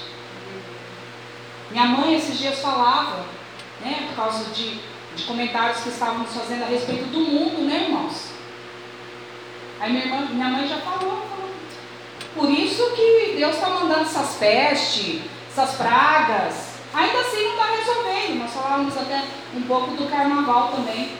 [1.72, 3.26] Minha mãe esses dias falava,
[3.80, 4.80] né, por causa de,
[5.16, 8.30] de comentários que estávamos fazendo a respeito do mundo, né, irmãos?
[9.80, 11.50] Aí minha, irmã, minha mãe já falou, falou.
[12.36, 18.38] Por isso que Deus está mandando essas pestes, essas pragas, Ainda assim não está resolvendo.
[18.38, 21.16] Nós falávamos até um pouco do carnaval também.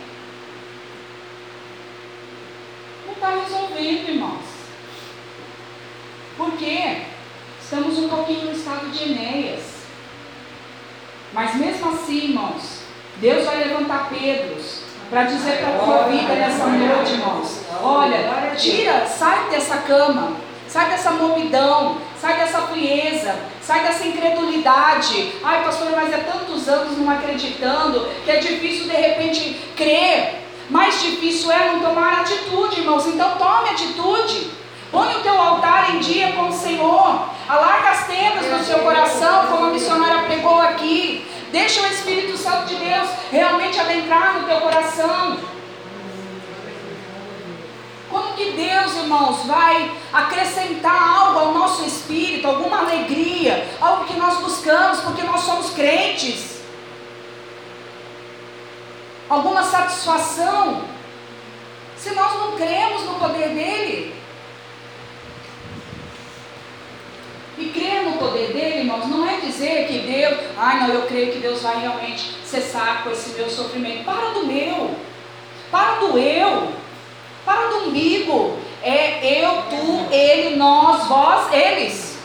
[3.06, 4.44] Não está resolvendo, irmãos.
[6.36, 7.02] Por quê?
[7.60, 9.81] Estamos um pouquinho no estado de Enéas.
[11.32, 12.82] Mas mesmo assim, irmãos,
[13.16, 17.60] Deus vai levantar Pedros para dizer para a tua vida nessa noite, irmãos.
[17.82, 20.32] Olha, tira, sai dessa cama,
[20.68, 25.32] sai dessa movidão, sai dessa frieza, sai dessa incredulidade.
[25.42, 30.40] Ai, pastor, mas é tantos anos não acreditando que é difícil de repente crer.
[30.70, 33.06] Mais difícil é não tomar atitude, irmãos.
[33.06, 34.61] Então tome atitude.
[34.92, 37.26] Põe o teu altar em dia com o Senhor.
[37.48, 41.26] Alarga as tendas no seu coração, como a missionária pregou aqui.
[41.50, 45.38] Deixa o Espírito Santo de Deus realmente adentrar no teu coração.
[48.10, 54.38] Como que Deus, irmãos, vai acrescentar algo ao nosso espírito, alguma alegria, algo que nós
[54.40, 56.60] buscamos, porque nós somos crentes?
[59.26, 60.82] Alguma satisfação,
[61.96, 64.21] se nós não cremos no poder dele?
[67.62, 71.30] E crer no poder dele, irmãos, não é dizer que Deus, ai não, eu creio
[71.30, 74.04] que Deus vai realmente cessar com esse meu sofrimento.
[74.04, 74.90] Para do meu,
[75.70, 76.72] para do eu,
[77.44, 78.58] para do umbigo.
[78.82, 82.18] É eu, tu, ele, nós, vós, eles.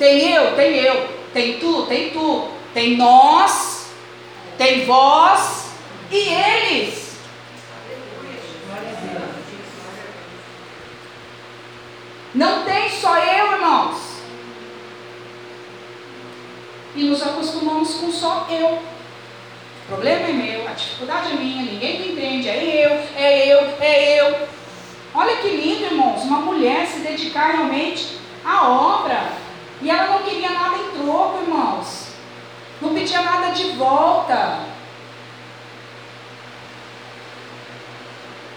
[0.00, 1.08] Tem eu, tem eu.
[1.32, 2.48] Tem tu, tem tu.
[2.74, 3.86] Tem nós,
[4.58, 5.68] tem vós
[6.10, 7.06] e eles.
[12.36, 13.96] Não tem só eu, irmãos.
[16.94, 18.74] E nos acostumamos com só eu.
[18.74, 23.76] O problema é meu, a dificuldade é minha, ninguém me entende, é eu, é eu,
[23.80, 24.48] é eu.
[25.14, 29.32] Olha que lindo, irmãos, uma mulher se dedicar realmente à obra.
[29.80, 32.08] E ela não queria nada em troco, irmãos.
[32.82, 34.60] Não pedia nada de volta.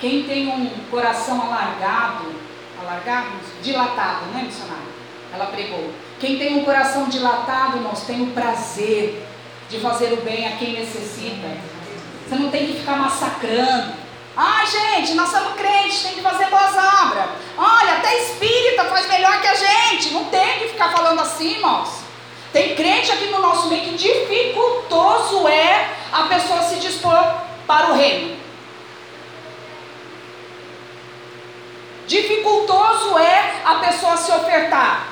[0.02, 2.49] Quem tem um coração alargado,
[2.82, 4.90] alargarmos, dilatado, né, missionário?
[5.34, 5.92] Ela pregou.
[6.20, 9.26] Quem tem um coração dilatado, irmãos, tem o prazer
[9.70, 11.48] de fazer o bem a quem necessita.
[12.28, 13.94] Você não tem que ficar massacrando.
[14.36, 17.30] Ai, gente, nós somos crentes, tem que fazer boas obras.
[17.58, 20.14] Olha, até espírita faz melhor que a gente.
[20.14, 21.90] Não tem que ficar falando assim, irmãos.
[22.52, 27.36] Tem crente aqui no nosso meio que dificultoso é a pessoa se dispor
[27.68, 28.39] para o reino.
[32.10, 35.10] Dificultoso é a pessoa se ofertar.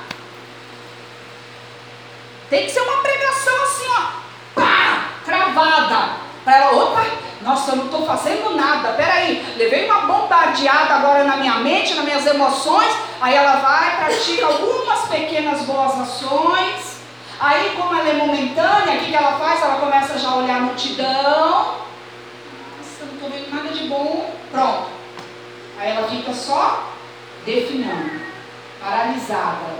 [2.50, 6.14] Tem que ser uma pregação assim, ó, pá, cravada.
[6.44, 7.06] Para ela, opa,
[7.42, 8.94] nossa, eu não estou fazendo nada.
[8.94, 12.92] Peraí, levei uma bombardeada agora na minha mente, nas minhas emoções.
[13.22, 16.98] Aí ela vai, pratica algumas pequenas boas ações.
[17.40, 19.62] Aí, como ela é momentânea, o que, que ela faz?
[19.62, 21.76] Ela começa já a olhar a multidão.
[22.76, 24.34] Nossa, não estou vendo nada de bom.
[24.52, 24.97] Pronto.
[25.80, 26.92] Aí ela fica só
[27.46, 28.20] definhando,
[28.82, 29.78] paralisada,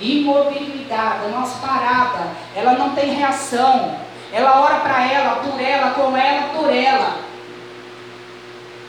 [0.00, 2.30] imobilidade, nossa parada.
[2.54, 3.98] Ela não tem reação.
[4.32, 7.16] Ela ora para ela, por ela, com ela, por ela.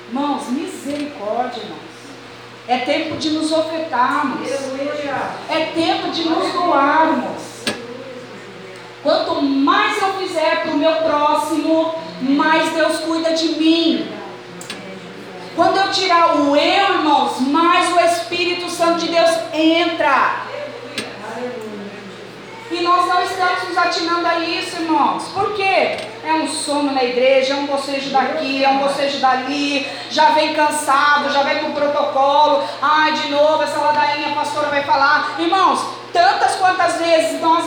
[0.08, 1.88] Irmãos, misericórdia, irmãos.
[2.68, 4.50] É tempo de nos ofertarmos.
[5.50, 7.58] É tempo de nos doarmos.
[9.04, 14.17] Quanto mais eu fizer para o meu próximo, mais Deus cuida de mim.
[15.58, 20.44] Quando eu tirar o eu, irmãos, mais o Espírito Santo de Deus entra.
[22.70, 25.24] E nós não estamos nos atinando a isso, irmãos.
[25.34, 25.98] Por quê?
[26.24, 30.54] É um sono na igreja, é um bocejo daqui, é um bocejo dali, já vem
[30.54, 32.64] cansado, já vem com protocolo.
[32.80, 35.38] Ai, de novo, essa ladainha a pastora vai falar.
[35.40, 35.84] Irmãos,
[36.14, 37.66] tantas quantas vezes nós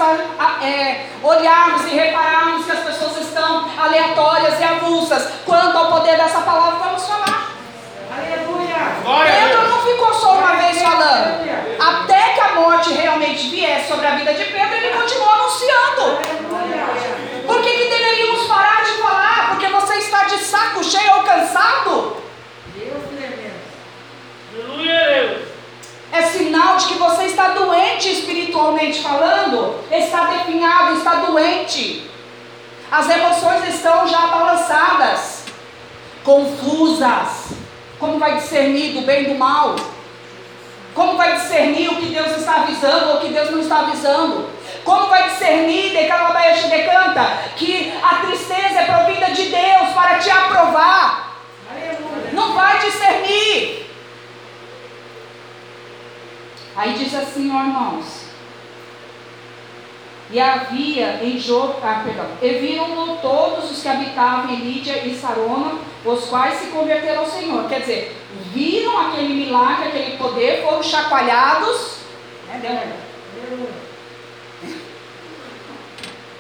[0.63, 6.41] é, olharmos e repararmos que as pessoas estão aleatórias e avulsas, quanto ao poder dessa
[6.43, 7.40] palavra, vamos falar.
[8.11, 11.49] Pedro não ficou só uma vez falando.
[11.79, 16.19] Até que a morte realmente viesse sobre a vida de Pedro, ele continuou anunciando.
[17.47, 19.49] Por que, que deveríamos parar de falar?
[19.51, 22.17] Porque você está de saco cheio ou cansado?
[26.13, 32.11] É sinal de que você está doente espiritualmente falando, está definhado, está doente.
[32.91, 35.45] As emoções estão já balançadas,
[36.25, 37.70] confusas.
[38.01, 39.77] Como vai discernir do bem e do mal?
[40.95, 44.49] Como vai discernir o que Deus está avisando ou o que Deus não está avisando?
[44.83, 46.09] Como vai discernir, de
[46.85, 47.25] canta,
[47.57, 51.37] que a tristeza é provida de Deus para te aprovar?
[52.33, 53.87] Não vai discernir.
[56.75, 58.20] Aí diz assim, ó irmãos,
[60.33, 65.15] e havia em Jope, ah, perdão, e viram-no todos os que habitavam em Lídia e
[65.15, 67.69] Sarona, os quais se converteram ao Senhor.
[67.69, 68.17] Quer dizer,
[68.53, 71.97] viram aquele milagre, aquele poder, foram chacoalhados,
[72.49, 72.97] né,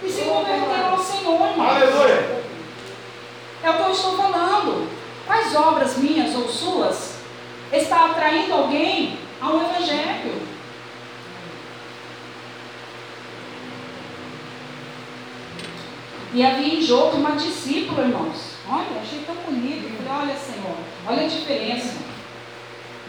[0.02, 1.76] E se converteram ao Senhor, irmãos.
[1.76, 2.40] Aleluia!
[3.62, 4.88] É o que eu estou falando.
[5.26, 7.16] Quais obras minhas ou suas
[7.72, 10.49] está atraindo alguém ao Evangelho?
[16.32, 18.54] E havia em Jogo uma discípula, irmãos.
[18.68, 19.84] Olha, achei tão bonito.
[19.84, 20.76] Eu falei, olha, Senhor,
[21.06, 21.96] olha a diferença.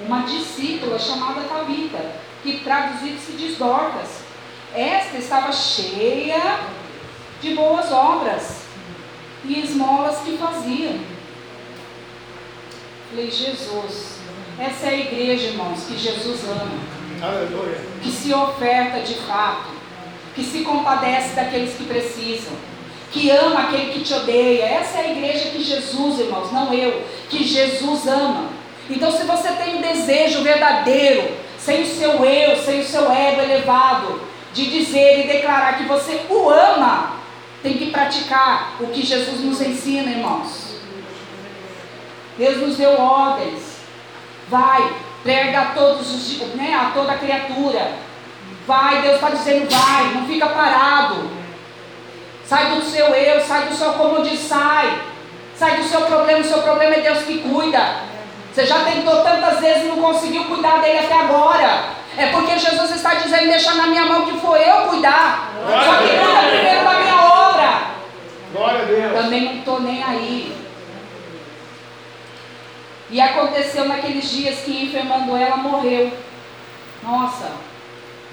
[0.04, 2.00] Uma discípula chamada Tabita,
[2.42, 4.22] que traduzido se diz Dorcas.
[4.74, 6.60] Esta estava cheia
[7.42, 8.62] de boas obras
[9.46, 11.00] e esmolas que fazia.
[13.10, 14.18] Falei, Jesus,
[14.58, 16.72] essa é a igreja, irmãos, que Jesus ama.
[17.22, 17.78] Aleluia.
[18.02, 19.70] Que se oferta de fato,
[20.34, 22.54] que se compadece daqueles que precisam,
[23.12, 24.64] que ama aquele que te odeia.
[24.64, 28.50] Essa é a igreja que Jesus, irmãos, não eu, que Jesus ama.
[28.90, 33.42] Então, se você tem um desejo verdadeiro, sem o seu eu, sem o seu ego
[33.42, 34.22] elevado,
[34.54, 37.14] de dizer e declarar que você o ama,
[37.62, 40.72] tem que praticar o que Jesus nos ensina, irmãos.
[42.38, 43.82] Deus nos deu ordens.
[44.50, 44.94] Vai,
[45.24, 47.92] prega a todos os, né, a toda criatura.
[48.66, 51.41] Vai, Deus está dizendo, vai, não fica parado.
[52.52, 55.04] Sai do seu eu, sai do seu comodismo, sai.
[55.56, 57.80] Sai do seu problema, o seu problema é Deus que cuida.
[58.52, 61.84] Você já tentou tantas vezes e não conseguiu cuidar dele até agora.
[62.18, 65.54] É porque Jesus está dizendo: deixa na minha mão que foi eu cuidar.
[65.66, 67.82] Glória Só que cuida primeiro da minha obra.
[68.52, 69.14] Glória a Deus.
[69.14, 70.58] Também não estou nem aí.
[73.10, 76.12] E aconteceu naqueles dias que enfermando ela morreu.
[77.02, 77.50] Nossa,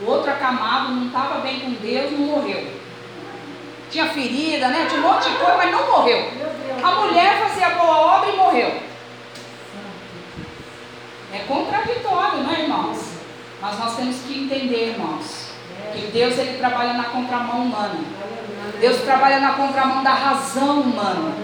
[0.03, 2.78] o outro acamado não estava bem com Deus, não morreu.
[3.91, 4.87] Tinha ferida, né?
[4.89, 6.31] Tinha um monte de coisa, mas não morreu.
[6.83, 8.83] A mulher fazia boa obra e morreu.
[11.33, 12.99] É contraditório, não é, irmãos?
[13.61, 15.49] Mas nós temos que entender, irmãos,
[15.93, 17.99] que Deus ele trabalha na contramão humana.
[18.81, 21.35] Deus trabalha na contramão da razão humana.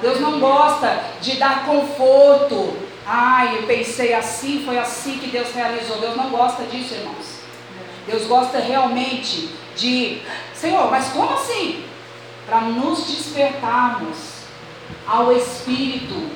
[0.00, 2.76] Deus não gosta de dar conforto.
[3.06, 5.98] Ai, eu pensei assim, foi assim que Deus realizou.
[5.98, 7.40] Deus não gosta disso, irmãos.
[8.06, 10.22] Deus gosta realmente de,
[10.54, 11.84] Senhor, mas como assim?
[12.46, 14.16] Para nos despertarmos
[15.06, 16.30] ao Espírito,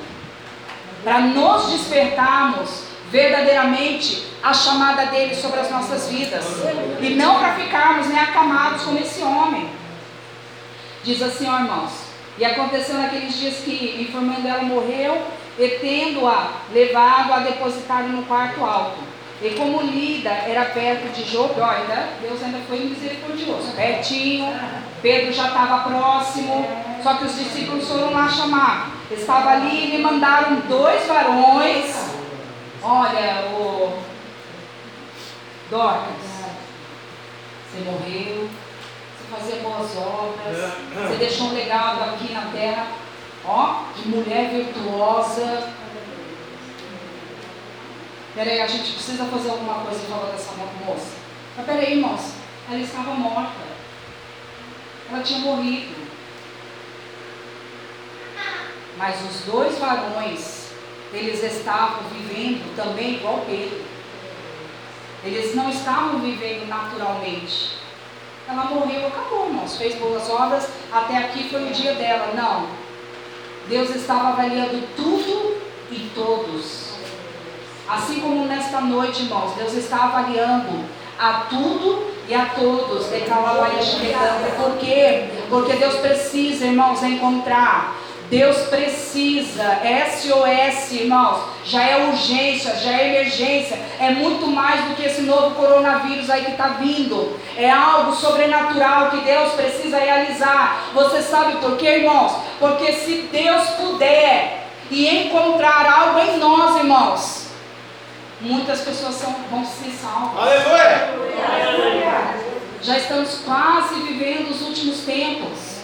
[1.03, 6.45] para nos despertarmos verdadeiramente a chamada dele sobre as nossas vidas.
[7.01, 9.69] E não para ficarmos né, acamados como esse homem.
[11.03, 11.91] Diz assim, ó irmãos.
[12.37, 15.21] E aconteceu naqueles dias que, informando ela, morreu,
[15.57, 19.08] e tendo-a levado a depositar no quarto alto.
[19.41, 24.53] E como Lida era perto de Jope, ainda, Deus ainda foi misericordioso, pertinho,
[25.01, 26.67] Pedro já estava próximo,
[27.01, 28.91] só que os discípulos foram lá chamar.
[29.09, 32.09] Estava ali e lhe mandaram dois varões
[32.81, 33.99] Olha, o
[35.69, 36.15] Dorcas,
[37.69, 42.87] você morreu, você fazia boas obras, você deixou um legado aqui na terra,
[43.45, 45.67] ó, de mulher virtuosa.
[48.39, 50.53] Peraí, a gente precisa fazer alguma coisa em favor dessa
[50.85, 51.17] moça.
[51.57, 52.35] Mas peraí, irmãos,
[52.69, 53.51] ela estava morta.
[55.11, 55.93] Ela tinha morrido.
[58.97, 60.69] Mas os dois varões
[61.11, 63.83] eles estavam vivendo também igual Pedro.
[65.25, 67.71] Eles não estavam vivendo naturalmente.
[68.47, 69.75] Ela morreu, acabou, irmãos.
[69.75, 72.33] Fez boas obras, até aqui foi o dia dela.
[72.33, 72.69] Não.
[73.67, 75.61] Deus estava avaliando tudo
[75.91, 76.88] e todos.
[77.89, 80.85] Assim como nesta noite, irmãos, Deus está avaliando
[81.17, 83.07] a tudo e a todos.
[84.57, 85.29] Por quê?
[85.49, 87.95] Porque Deus precisa, irmãos, encontrar
[88.29, 89.79] Deus precisa,
[90.11, 95.55] SOS, irmãos, já é urgência, já é emergência, é muito mais do que esse novo
[95.55, 100.89] coronavírus aí que está vindo, é algo sobrenatural que Deus precisa realizar.
[100.93, 102.33] Você sabe por quê, irmãos?
[102.59, 107.38] Porque se Deus puder e encontrar algo em nós, irmãos,
[108.41, 110.41] muitas pessoas são, vão ser salvas.
[110.41, 111.13] Aleluia!
[111.45, 112.49] Aleluia!
[112.81, 115.79] Já estamos quase vivendo os últimos tempos.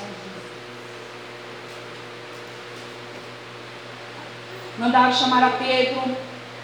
[4.78, 6.16] mandaram chamar a Pedro,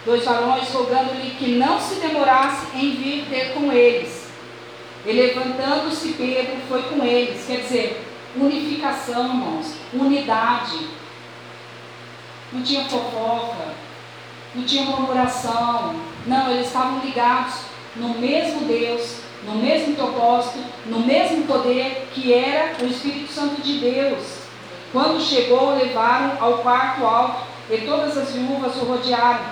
[0.04, 4.28] dois varões, rogando-lhe que não se demorasse em vir ter com eles.
[5.04, 7.44] E levantando-se Pedro foi com eles.
[7.46, 10.88] Quer dizer, unificação, irmãos, unidade.
[12.52, 13.74] Não tinha fofoca,
[14.54, 15.94] não tinha murmuração.
[16.26, 17.54] Não, eles estavam ligados
[17.96, 23.78] no mesmo Deus, no mesmo propósito, no mesmo poder que era o Espírito Santo de
[23.78, 24.42] Deus.
[24.92, 29.44] Quando chegou, levaram ao quarto alto e todas as viúvas o rodearam,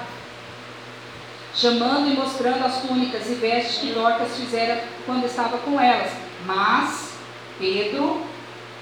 [1.55, 6.13] chamando e mostrando as túnicas e vestes que Dorcas fizera quando estava com elas.
[6.45, 7.15] Mas
[7.59, 8.23] Pedro,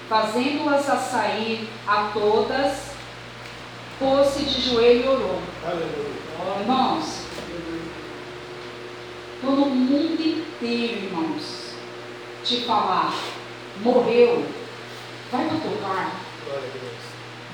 [0.07, 2.91] fazendo-as a sair a todas,
[3.99, 5.41] pôs-se de joelho e orou.
[5.65, 6.19] Aleluia.
[6.61, 7.23] Irmãos,
[9.41, 11.73] todo mundo inteiro, irmãos,
[12.43, 13.13] te falar,
[13.81, 14.45] morreu,
[15.31, 15.79] vai para Deus.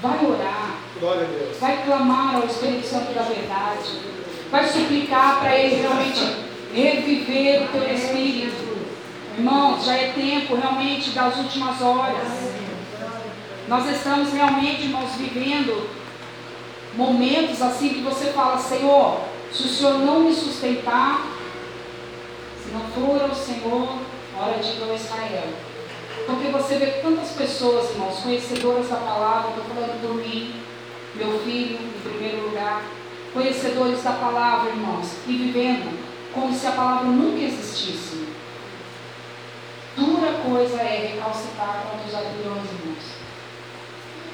[0.01, 0.77] vai orar,
[1.59, 3.99] vai clamar ao Espírito Santo da verdade,
[4.51, 8.75] vai suplicar para Ele realmente reviver o teu espírito.
[9.37, 12.53] Irmãos, já é tempo realmente das últimas horas.
[13.67, 16.04] Nós estamos realmente, irmãos, vivendo
[16.95, 19.21] momentos assim que você fala, Senhor,
[19.51, 21.25] se o Senhor não me sustentar,
[22.63, 23.97] se não for o Senhor,
[24.37, 25.47] hora de ir ao Israel.
[26.25, 30.55] Porque você vê tantas pessoas, irmãos, conhecedoras da palavra, estou falando por mim,
[31.15, 32.81] meu filho, em primeiro lugar,
[33.33, 35.97] conhecedores da palavra, irmãos, e vivendo
[36.33, 38.27] como se a palavra nunca existisse.
[39.95, 43.03] Dura coisa é recalcitrar contra os aguilhões, irmãos,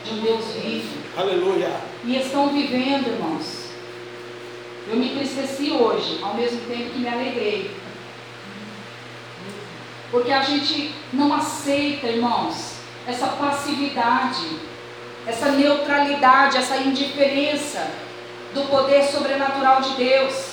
[0.09, 0.97] um Deus vivo.
[1.17, 1.69] Aleluia.
[2.03, 3.69] E estão vivendo, irmãos.
[4.87, 7.71] Eu me entristeci hoje, ao mesmo tempo que me alegrei.
[10.09, 12.75] Porque a gente não aceita, irmãos,
[13.07, 14.59] essa passividade,
[15.25, 17.89] essa neutralidade, essa indiferença
[18.53, 20.51] do poder sobrenatural de Deus,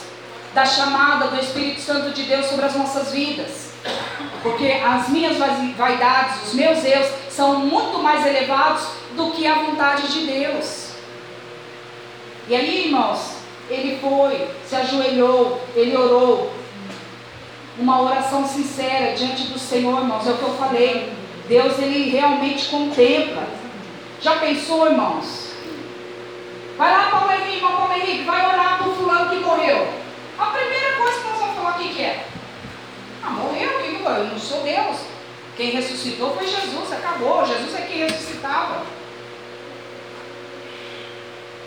[0.55, 3.68] da chamada do Espírito Santo de Deus sobre as nossas vidas.
[4.43, 5.37] Porque as minhas
[5.77, 10.93] vaidades, os meus erros, são muito mais elevados do que a vontade de Deus.
[12.49, 13.37] E aí, irmãos,
[13.69, 16.53] ele foi, se ajoelhou, ele orou.
[17.79, 21.13] Uma oração sincera diante do Senhor, irmãos, é o que eu falei.
[21.49, 23.47] Deus, ele realmente contempla.
[24.21, 25.49] Já pensou, irmãos?
[26.77, 29.89] Vai lá, Paulo Henrique, Paulo Henrique, vai orar para o fulano que morreu.
[30.39, 32.27] A primeira coisa que nós vamos falar, o que, que é?
[33.29, 35.01] Ah, morreu, que Eu não sou Deus.
[35.55, 37.45] Quem ressuscitou foi Jesus, acabou.
[37.45, 38.87] Jesus é quem ressuscitava.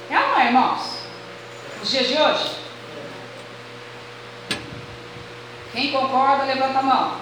[0.10, 1.02] É ou não é, irmãos?
[1.84, 2.52] Os dias de hoje?
[5.72, 7.18] Quem concorda, levanta a mão.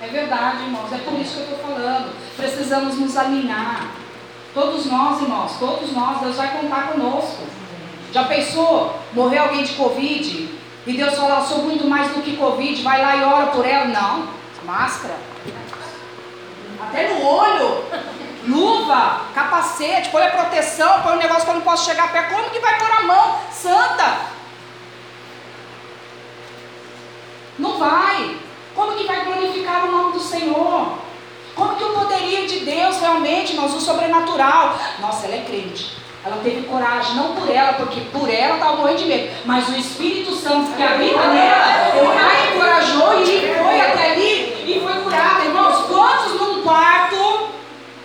[0.00, 0.92] É verdade, irmãos.
[0.92, 2.12] É por isso que eu estou falando.
[2.36, 3.92] Precisamos nos alinhar.
[4.52, 7.44] Todos nós, irmãos, todos nós, Deus vai contar conosco.
[8.12, 8.98] Já pensou?
[9.12, 10.57] Morreu alguém de Covid?
[10.88, 13.84] E Deus fala, sou muito mais do que Covid, vai lá e ora por ela.
[13.84, 14.28] Não.
[14.64, 15.16] Máscara.
[16.80, 17.84] Até no olho.
[18.46, 22.34] Luva, capacete, põe a proteção, põe um negócio que eu não posso chegar perto.
[22.34, 24.20] Como que vai pôr a mão santa?
[27.58, 28.38] Não vai.
[28.74, 30.98] Como que vai glorificar o nome do Senhor?
[31.54, 34.78] Como que o poderio de Deus realmente, irmãos, o sobrenatural?
[35.00, 35.98] Nossa, ela é crente.
[36.28, 39.74] Ela teve coragem, não por ela, porque por ela estava morrendo de medo, mas o
[39.74, 45.44] Espírito Santo que habita nela, a encorajou e foi até ali e foi curada.
[45.46, 47.48] Irmãos, quantos num quarto,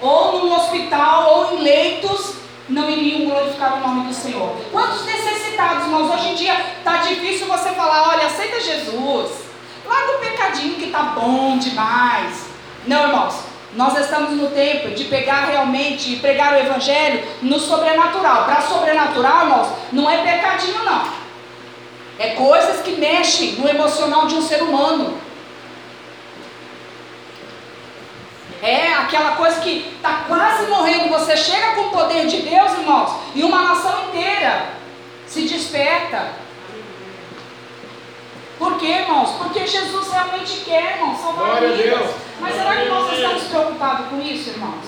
[0.02, 2.36] ou num hospital, ou em leitos,
[2.70, 4.56] não iriam glorificar o nome do Senhor?
[4.72, 6.10] Quantos necessitados, irmãos?
[6.14, 9.32] Hoje em dia está difícil você falar, olha, aceita Jesus.
[9.86, 12.46] Larga o pecadinho que está bom demais.
[12.88, 13.36] Não, irmãos,
[13.76, 18.46] nós estamos no tempo de pegar realmente e pregar o Evangelho no sobrenatural.
[18.46, 21.24] Para sobrenatural, irmãos, não é pecadinho, não.
[22.20, 25.18] É coisas que mexem no emocional de um ser humano.
[28.62, 31.10] É aquela coisa que está quase morrendo.
[31.10, 34.70] Você chega com o poder de Deus, irmãos, e uma nação inteira
[35.26, 36.43] se desperta.
[38.64, 39.32] Por quê, irmãos?
[39.32, 41.96] Porque Jesus realmente quer, irmãos, salvar Glória vidas.
[41.96, 42.16] a Deus.
[42.40, 44.86] Mas será que nós estamos preocupados com isso, irmãos?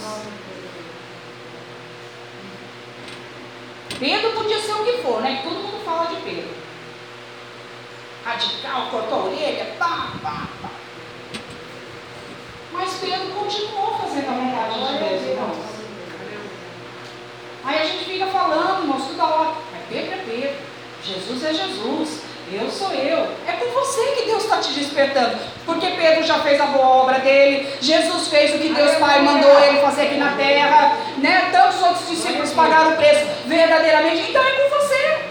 [4.00, 5.42] Pedro podia ser o que for, né?
[5.44, 6.56] Todo mundo fala de Pedro.
[8.24, 10.70] Radical, cortou a orelha, pá, pá, pá.
[12.72, 15.58] Mas Pedro continuou fazendo a vontade de Deus, irmãos.
[17.66, 19.56] Aí a gente fica falando, irmãos, toda hora.
[19.74, 20.56] Mas Pedro é Pedro.
[21.04, 22.35] Jesus é Jesus.
[22.52, 23.28] Eu sou eu.
[23.48, 25.36] É com você que Deus está te despertando.
[25.66, 27.68] Porque Pedro já fez a boa obra dele.
[27.82, 30.96] Jesus fez o que Deus Pai mandou ele fazer aqui na terra.
[31.18, 31.50] Né?
[31.52, 34.30] Tantos outros discípulos pagaram o preço verdadeiramente.
[34.30, 35.26] Então é com você.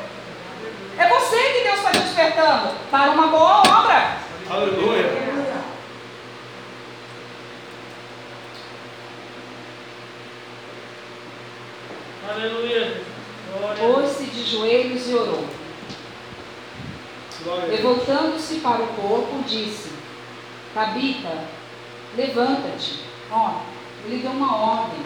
[0.98, 4.16] É você que Deus está te despertando para uma boa obra.
[4.50, 5.24] Aleluia.
[12.28, 13.02] Aleluia.
[13.78, 15.63] Pôs-se de joelhos e orou.
[17.46, 19.92] E voltando-se para o corpo, disse:
[20.72, 21.44] Tabita,
[22.16, 23.00] levanta-te.
[23.30, 23.60] Ó,
[24.06, 25.00] ele deu uma ordem.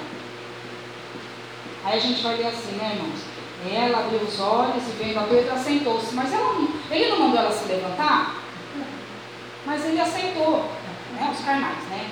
[1.85, 3.21] Aí a gente vai ler assim, né, irmãos?
[3.71, 6.15] Ela abriu os olhos e vendo a Pedro, assentou-se.
[6.15, 6.55] Mas ela
[6.91, 8.37] ele não mandou ela se levantar?
[9.67, 10.71] Mas ele aceitou.
[11.15, 11.31] Né?
[11.33, 12.11] Os carnais, né?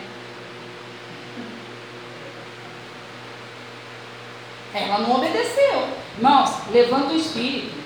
[4.74, 5.88] Ela não obedeceu.
[6.16, 7.85] Irmãos, levanta o espírito.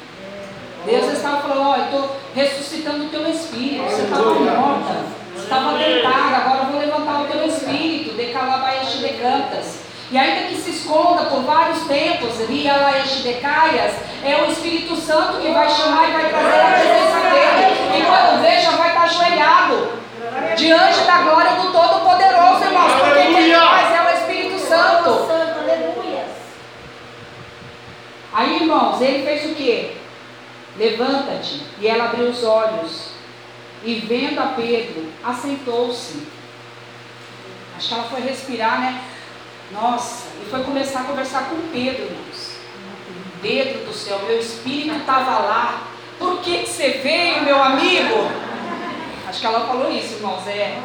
[0.85, 3.85] Deus estava falando, ó, eu estou ressuscitando o teu espírito.
[3.85, 4.97] Você estava morta,
[5.35, 9.81] você estava deitada, agora eu vou levantar o teu espírito, decalabaias de cantas.
[10.11, 15.69] E ainda que se esconda por vários tempos, Rialaeshidecaias, é o Espírito Santo que vai
[15.69, 17.97] chamar e vai trazer a presença dele.
[17.97, 20.01] E quando veja, vai estar ajoelhado
[20.57, 25.29] diante da glória do Todo-Poderoso, irmãos, porque quem faz é o Espírito Santo.
[28.33, 29.97] Aí, irmãos, ele fez o que?
[30.81, 31.63] Levanta-te.
[31.79, 33.11] E ela abriu os olhos.
[33.85, 36.27] E vendo a Pedro, assentou-se.
[37.77, 39.05] Acho que ela foi respirar, né?
[39.73, 42.57] Nossa, e foi começar a conversar com Pedro, irmãos.
[43.43, 45.87] Pedro do céu, meu espírito estava lá.
[46.19, 48.31] Por que, que você veio, meu amigo?
[49.29, 50.47] Acho que ela falou isso, irmãos.
[50.47, 50.79] É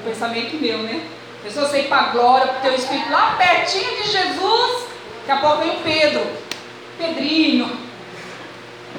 [0.00, 1.06] um pensamento meu, né?
[1.42, 4.86] Pessoa você ir para a glória, para o teu espírito lá pertinho de Jesus.
[5.26, 6.26] Daqui a pouco vem o Pedro.
[6.98, 7.85] Pedrinho.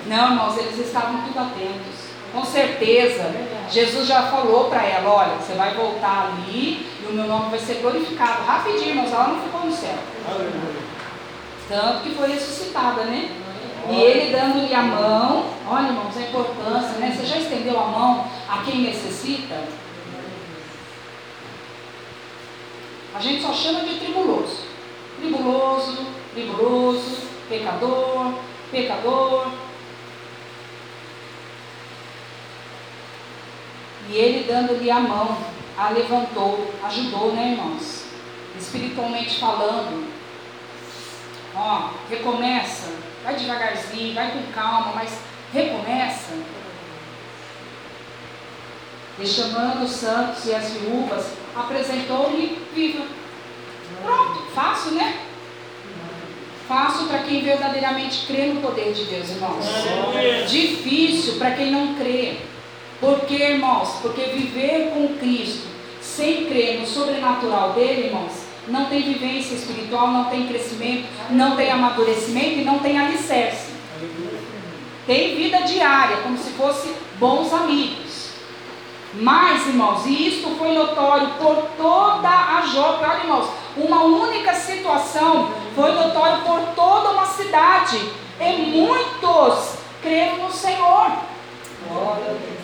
[0.05, 2.07] Não, irmãos, eles estavam tudo atentos.
[2.31, 3.33] Com certeza.
[3.69, 7.59] Jesus já falou para ela: olha, você vai voltar ali e o meu nome vai
[7.59, 8.43] ser glorificado.
[8.43, 9.97] Rapidinho, irmãos, ela não ficou no céu.
[11.67, 13.29] Tanto que foi ressuscitada, né?
[13.89, 17.15] E ele dando-lhe a mão, olha irmãos, a importância, né?
[17.15, 19.63] Você já estendeu a mão a quem necessita?
[23.15, 24.67] A gente só chama de tribuloso.
[25.19, 27.17] Tribuloso, tribuloso,
[27.49, 28.33] pecador,
[28.71, 29.47] pecador.
[34.09, 35.37] E ele dando-lhe a mão,
[35.77, 38.05] a levantou, ajudou, né, irmãos?
[38.57, 40.07] Espiritualmente falando.
[41.55, 42.91] Ó, recomeça,
[43.23, 45.19] vai devagarzinho, vai com calma, mas
[45.53, 46.33] recomeça.
[49.19, 53.05] E chamando os santos e as viúvas, apresentou-lhe viva.
[54.03, 55.21] Pronto, fácil, né?
[56.67, 59.65] Fácil para quem verdadeiramente crê no poder de Deus, irmãos.
[60.49, 62.37] Difícil para quem não crê.
[62.99, 63.99] Por que, irmãos?
[64.01, 65.67] Porque viver com Cristo
[66.01, 68.31] sem crer no sobrenatural dele, irmãos,
[68.67, 73.71] não tem vivência espiritual, não tem crescimento, não tem amadurecimento e não tem alicerce.
[75.05, 78.31] Tem vida diária, como se fosse bons amigos.
[79.13, 83.05] Mas, irmãos, e isto foi notório por toda a Jope.
[83.05, 87.97] Olha, irmãos, uma única situação foi notório por toda uma cidade.
[88.39, 91.11] E muitos creram no Senhor.
[91.87, 92.56] Glória a Deus.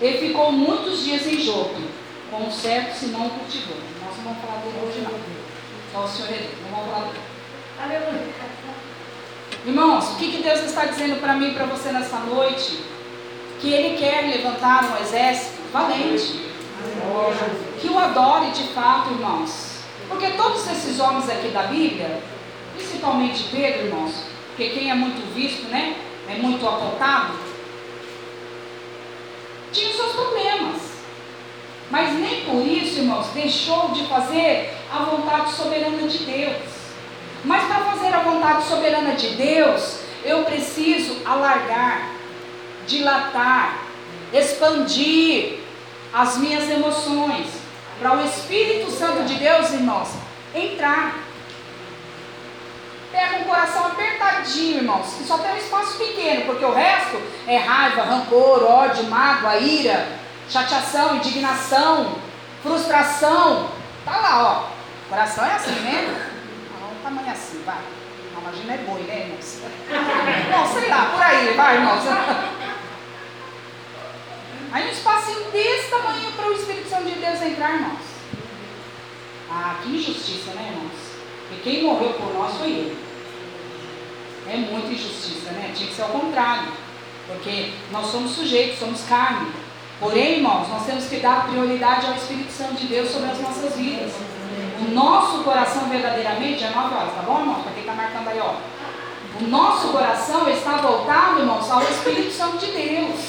[0.00, 1.84] Ele ficou muitos dias em Jope,
[2.30, 3.76] com um certo Simão cultivou.
[4.02, 5.12] Nós não vamos falar dele hoje não.
[5.92, 7.20] Só o Senhor é não vamos falar dele.
[7.82, 8.34] Aleluia.
[9.66, 12.82] Irmãos, o que, que Deus está dizendo para mim e para você nessa noite?
[13.60, 16.48] Que Ele quer levantar um exército valente.
[17.78, 19.80] Que o adore de fato, irmãos.
[20.08, 22.22] Porque todos esses homens aqui da Bíblia,
[22.74, 24.12] principalmente Pedro, irmãos,
[24.48, 25.96] porque quem é muito visto, né?
[26.28, 27.34] É muito apontado,
[29.72, 30.90] tinha seus problemas.
[31.90, 36.62] Mas nem por isso, irmãos, deixou de fazer a vontade soberana de Deus.
[37.44, 42.12] Mas para fazer a vontade soberana de Deus, eu preciso alargar,
[42.86, 43.82] dilatar,
[44.32, 45.58] expandir
[46.12, 47.46] as minhas emoções,
[48.00, 50.08] para o Espírito Santo de Deus, irmãos,
[50.54, 51.29] entrar.
[53.10, 57.56] Pega um coração apertadinho, irmãos, que só tem um espaço pequeno, porque o resto é
[57.56, 60.06] raiva, rancor, ódio, mágoa, ira,
[60.48, 62.16] chateação, indignação,
[62.62, 63.68] frustração.
[64.04, 64.80] Tá lá, ó.
[65.06, 66.28] O coração é assim, né?
[66.80, 67.80] Olha o tamanho assim, vai.
[68.32, 69.58] Não, imagina é boi, né, irmãos?
[70.50, 72.02] Não, sei lá, por aí, vai, irmãos.
[74.72, 77.98] Aí um espacinho desse tamanho para o Espírito Santo de Deus entrar, irmãos.
[79.50, 81.09] Ah, que injustiça, né, irmãos?
[81.52, 82.98] E quem morreu por nós foi Ele.
[84.48, 85.72] É muita injustiça, né?
[85.74, 86.72] Tinha que ser ao contrário.
[87.26, 89.48] Porque nós somos sujeitos, somos carne.
[90.00, 93.76] Porém, irmãos, nós temos que dar prioridade ao Espírito Santo de Deus sobre as nossas
[93.76, 94.12] vidas.
[94.80, 97.62] O nosso coração verdadeiramente é 9 horas, tá bom, irmãos?
[97.62, 98.54] Para quem está marcando aí, ó.
[99.40, 103.20] O nosso coração está voltado, irmãos, ao Espírito Santo de Deus.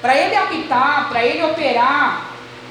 [0.00, 2.30] Para ele habitar, para ele operar.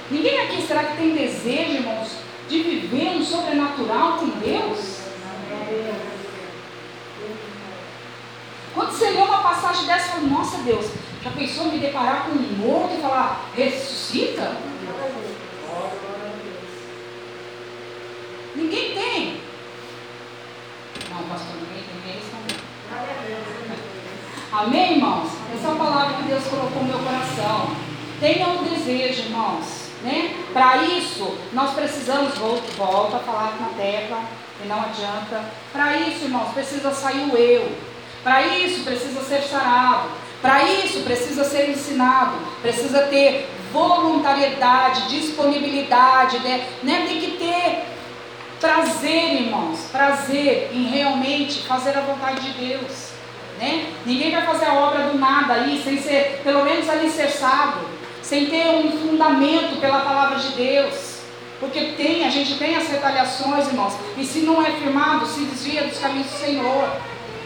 [0.10, 2.05] Ninguém aqui será que tem desejo, irmãos,
[2.48, 4.96] de viver um sobrenatural com Deus?
[8.74, 10.86] Quando você lê uma passagem dessa, fala, nossa Deus,
[11.24, 14.58] já pensou me deparar com um morto e falar, ressuscita?
[18.54, 19.42] Ninguém tem.
[21.10, 22.26] Não, pastor, ninguém tem, ninguém.
[24.52, 25.30] Amém, irmãos?
[25.54, 27.76] Essa é a palavra que Deus colocou no meu coração.
[28.20, 29.85] Tenha o desejo, irmãos.
[30.06, 30.36] Né?
[30.54, 34.20] Para isso, nós precisamos, volto, volto a falar na tecla,
[34.64, 35.44] E não adianta.
[35.74, 37.76] Para isso, irmãos, precisa sair o eu.
[38.24, 40.10] Para isso, precisa ser sarado.
[40.44, 42.38] Para isso, precisa ser ensinado.
[42.62, 46.38] Precisa ter voluntariedade, disponibilidade.
[46.40, 46.68] Né?
[46.84, 47.06] né?
[47.08, 47.86] Tem que ter
[48.62, 49.90] prazer, irmãos.
[49.92, 53.10] Prazer em realmente fazer a vontade de Deus.
[53.58, 53.92] Né?
[54.06, 57.80] Ninguém vai fazer a obra do nada aí, sem ser pelo menos alicerçado,
[58.28, 61.20] sem ter um fundamento pela palavra de Deus.
[61.60, 65.84] Porque tem, a gente tem as retaliações, irmãos, e se não é firmado, se desvia
[65.84, 66.90] dos caminhos do Senhor.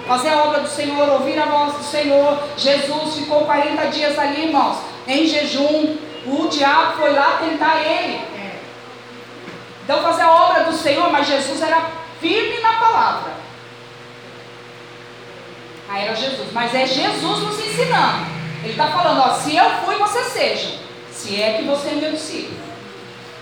[0.08, 2.42] Fazer a obra do Senhor, ouvir a voz do Senhor.
[2.58, 5.98] Jesus ficou 40 dias ali, irmãos, em jejum.
[6.26, 8.22] O diabo foi lá tentar ele.
[9.84, 13.34] Então, fazer a obra do Senhor, mas Jesus era firme na palavra.
[15.90, 16.52] Aí era Jesus.
[16.52, 18.39] Mas é Jesus nos ensinando.
[18.64, 20.80] Ele está falando, ó, se eu fui, você seja.
[21.12, 22.70] Se é que você é meu discípulo.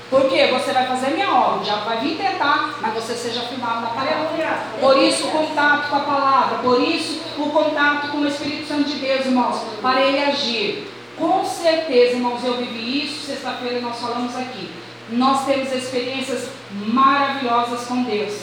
[0.10, 3.82] Porque você vai fazer minha obra, o diabo vai vir tentar, mas você seja firmado
[3.82, 4.60] na palavra.
[4.80, 8.86] Por isso o contato com a palavra, por isso o contato com o Espírito Santo
[8.86, 10.90] de Deus, irmãos, para ele agir.
[11.18, 14.72] Com certeza, irmãos, eu vivi isso, sexta-feira nós falamos aqui.
[15.10, 18.34] Nós temos experiências maravilhosas com Deus.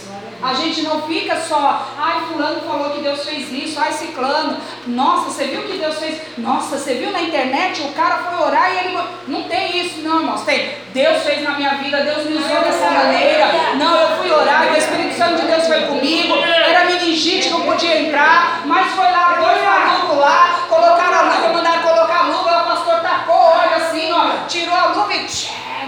[0.44, 4.58] A gente não fica só, ai, fulano falou que Deus fez isso, ai, ciclano.
[4.86, 6.20] Nossa, você viu que Deus fez?
[6.36, 8.98] Nossa, você viu na internet, o cara foi orar e ele.
[9.26, 10.42] Não tem isso, não, irmãos.
[10.42, 10.76] Tem.
[10.92, 13.46] Deus fez na minha vida, Deus me usou dessa maneira.
[13.76, 16.36] Não, eu fui orar e o Espírito Santo de Deus foi comigo.
[16.36, 21.82] Era meningite, não podia entrar, mas foi lá, dois malucos lá, colocaram a luva, mandaram
[21.82, 25.24] colocar a luva, o pastor tacou, olha assim, ó, tirou a luva e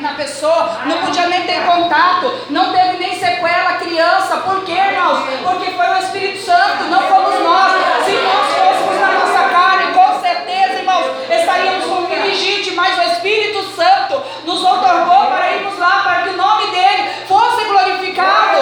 [0.00, 4.38] na pessoa, não podia nem ter contato, não teve nem sequela criança.
[4.38, 5.24] Por quê, irmãos?
[5.42, 7.72] Porque foi o Espírito Santo, não fomos nós.
[8.04, 13.62] Se nós fôssemos na nossa carne, com certeza, irmãos, estaríamos com meningite, mas o Espírito
[13.74, 18.58] Santo nos otorgou para irmos lá, para que o nome dele fosse glorificado.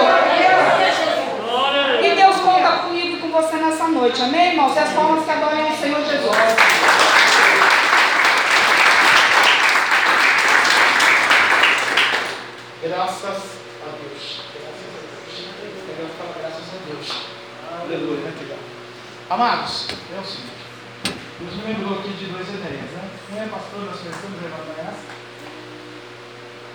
[2.02, 4.76] E Deus conta comigo e com você nessa noite, amém, irmãos?
[4.76, 6.73] E as palmas que adorem o Senhor Jesus.
[12.84, 14.44] Graças a Deus.
[14.52, 15.56] Graças a
[15.96, 16.12] Deus.
[16.38, 17.08] Graças a Deus.
[17.80, 18.32] Aleluia.
[19.30, 20.52] Amados, é o seguinte.
[21.40, 23.08] Deus me lembrou aqui de duas ideias, né?
[23.32, 24.96] Um é pastor, nós conhecemos a irmã Dayas.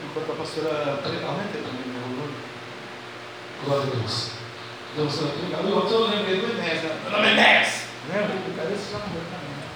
[0.04, 2.34] Enquanto a pastora aumenta também meu volume.
[3.64, 4.32] Glória a Deus.
[4.98, 5.62] Você não legal.
[5.64, 7.00] E outro eu lembrei do Enéas, né?
[7.04, 7.84] Meu nome é Enéas.
[8.10, 8.36] Lembra?
[8.36, 9.70] O cara esse já morreu também, né?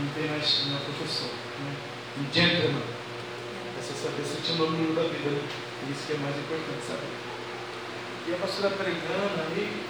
[0.00, 1.30] Não tem mais, não é professor.
[1.30, 1.76] Né?
[2.18, 2.82] Um gentleman
[3.80, 5.42] você saber se tinha o nome da vida, né?
[5.90, 7.08] Isso que é mais importante saber.
[8.28, 9.82] E a pastora pregando ali,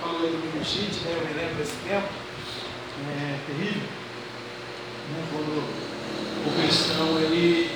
[0.00, 1.14] falou aí do meningite, né?
[1.14, 3.88] Eu me lembro desse tempo, é terrível,
[5.14, 5.24] né?
[5.30, 7.70] Quando o cristão ele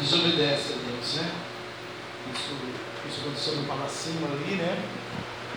[0.00, 1.32] desobedece a Deus, né?
[2.32, 2.56] Isso,
[3.08, 4.82] isso aconteceu no Palacinho ali, né?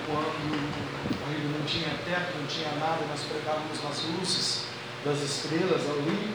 [0.06, 0.84] Quando
[1.32, 4.66] ainda não tinha teto, não tinha nada, nós pregávamos nas luzes
[5.06, 6.30] das estrelas ali.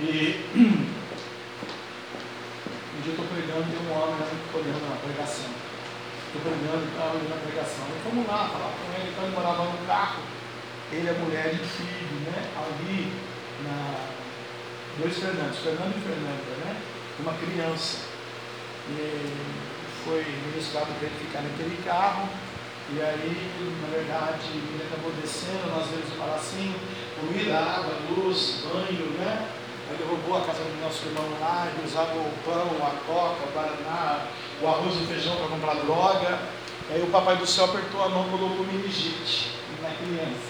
[0.00, 0.92] E
[3.02, 5.50] dia eu estou pregando e tem um homem né, olhando na pregação.
[5.50, 7.84] Estou pregando e está olhando na pregação.
[7.90, 10.22] E vamos lá, falar com ele, então ele morava no carro,
[10.92, 12.38] ele, a mulher e o filho, né?
[12.54, 13.12] Ali
[13.66, 14.22] na.
[14.98, 16.76] Dois Fernandes, Fernando e Fernanda, né?
[17.18, 17.98] Uma criança.
[18.90, 19.32] E
[20.04, 22.28] foi ministrado para ele ficar naquele carro.
[22.94, 26.74] E aí, na verdade, ele acabou descendo, nós vimos o palacinho,
[27.18, 29.48] comida, água, luz, banho, né?
[29.92, 33.52] Aí derrubou a casa do nosso irmão lá, ele usava o pão, a coca, o
[33.52, 34.26] baraná,
[34.62, 36.38] o arroz e o feijão para comprar droga.
[36.88, 40.48] Aí o papai do céu apertou a mão e colocou meningite na criança.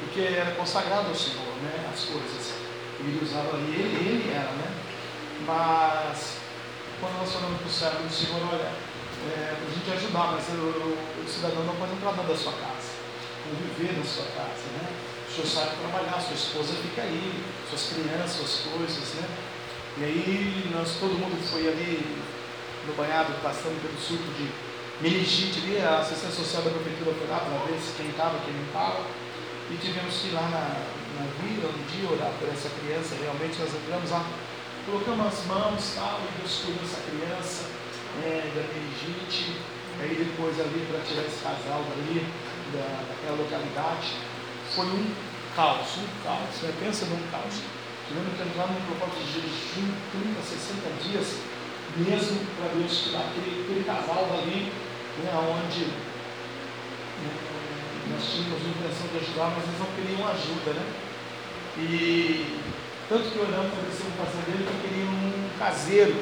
[0.00, 1.88] Porque era consagrado ao Senhor, né?
[1.90, 2.52] As coisas.
[3.00, 4.70] Ele usava ali, ele, ele era, né?
[5.46, 6.36] Mas
[7.00, 8.68] quando nós falamos para o servo do Senhor, olha,
[9.24, 12.92] é, a gente ajudar, mas o, o, cidadão não pode entrar dentro da sua casa,
[13.48, 14.83] não viver na sua casa, né?
[15.34, 19.26] O senhor sabe trabalhar, sua esposa fica aí, suas crianças, suas coisas, né?
[19.98, 22.06] E aí nós, todo mundo foi ali
[22.86, 24.46] no banhado, passando pelo surto de
[25.02, 28.54] meningite ali, a assistência social da prefeitura foi lá para ver se quem estava, quem
[28.54, 29.02] não estava.
[29.70, 30.70] E tivemos que ir lá na,
[31.18, 34.22] na vila um dia orar por essa criança, realmente nós entramos lá,
[34.86, 37.66] colocamos as mãos tal, e Deus cuidou dessa criança,
[38.22, 39.58] é, da meningite,
[39.98, 42.22] aí depois ali para tirar esse casal dali,
[42.70, 44.33] da, daquela localidade
[44.74, 45.14] foi um
[45.54, 46.62] caos, um caos.
[46.62, 46.74] Né?
[46.80, 47.62] Pensa num caos.
[48.08, 51.40] Tivemos que entrar num propósito de jejum, 30, 60 dias,
[51.96, 54.70] mesmo para Deus tirar aquele, aquele casal dali,
[55.22, 57.32] né, onde né,
[58.12, 60.84] nós tínhamos a intenção de ajudar, mas eles não queriam ajuda, né?
[61.78, 62.60] E
[63.08, 66.14] tanto que oramos para esse casal dele que queriam um caseiro,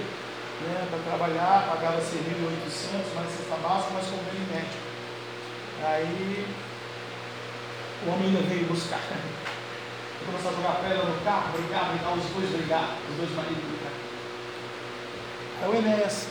[0.62, 4.86] né, para trabalhar, pagava-se 1.800, mais cesta básica, mais convênio médico.
[5.82, 6.46] Aí
[8.06, 9.00] o homem ainda veio buscar.
[10.26, 13.92] Começou a jogar pedra no carro, brigar, brigar, os dois brigar, os dois maridos brigar.
[15.62, 16.28] Aí o Enéas,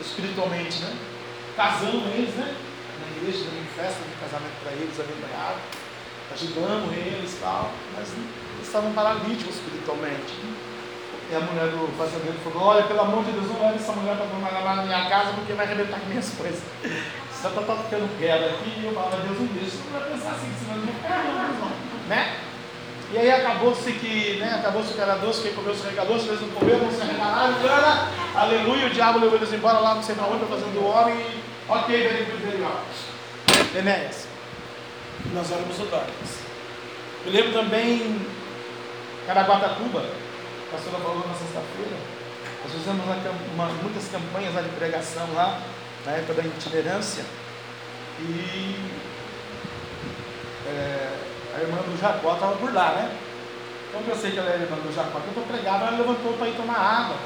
[0.00, 0.96] espiritualmente, né?
[1.56, 2.56] Casando eles, né?
[3.00, 5.60] Na igreja, dando festa de casamento para eles, abençoado,
[6.32, 10.32] ajudando eles e tal, mas eles estavam paralíticos espiritualmente.
[11.32, 14.16] E a mulher do fazendeiro falou: Olha, pelo amor de Deus, não leve essa mulher
[14.18, 16.60] para trabalhar na minha casa porque vai arrebentar com minhas coisas.
[17.32, 19.70] Você está tocando pedra aqui e eu falo: Deus, não deixa.
[19.70, 22.36] Você não vai pensar assim, você vai não né?
[23.12, 26.40] E aí acabou-se que, né, acabou-se que era doce, quem comeu se regalou, se eles
[26.42, 30.44] não comeram, se cara, aleluia, o diabo levou eles embora lá, não sei para onde,
[30.46, 31.16] fazendo o homem,
[31.68, 32.82] ok, very legal.
[33.74, 34.28] Enéas,
[35.32, 36.40] nós éramos o Dorcas.
[37.26, 38.18] Eu lembro também,
[39.26, 40.04] Caraguatatuba,
[40.72, 41.96] a pastora falou na sexta-feira,
[42.64, 43.16] nós fizemos uma,
[43.52, 45.60] uma, muitas campanhas lá de pregação lá,
[46.06, 47.24] na época da itinerância,
[48.18, 48.90] e
[50.66, 51.12] é,
[51.56, 53.18] a irmã do Jacó estava por lá, né?
[53.92, 56.48] Como eu sei que ela é irmã do Jacó, que eu pregava, ela levantou para
[56.48, 57.16] ir tomar água,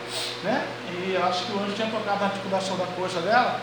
[0.43, 0.67] né?
[0.91, 3.61] E eu acho que o anjo tinha tocado na articulação da coxa dela.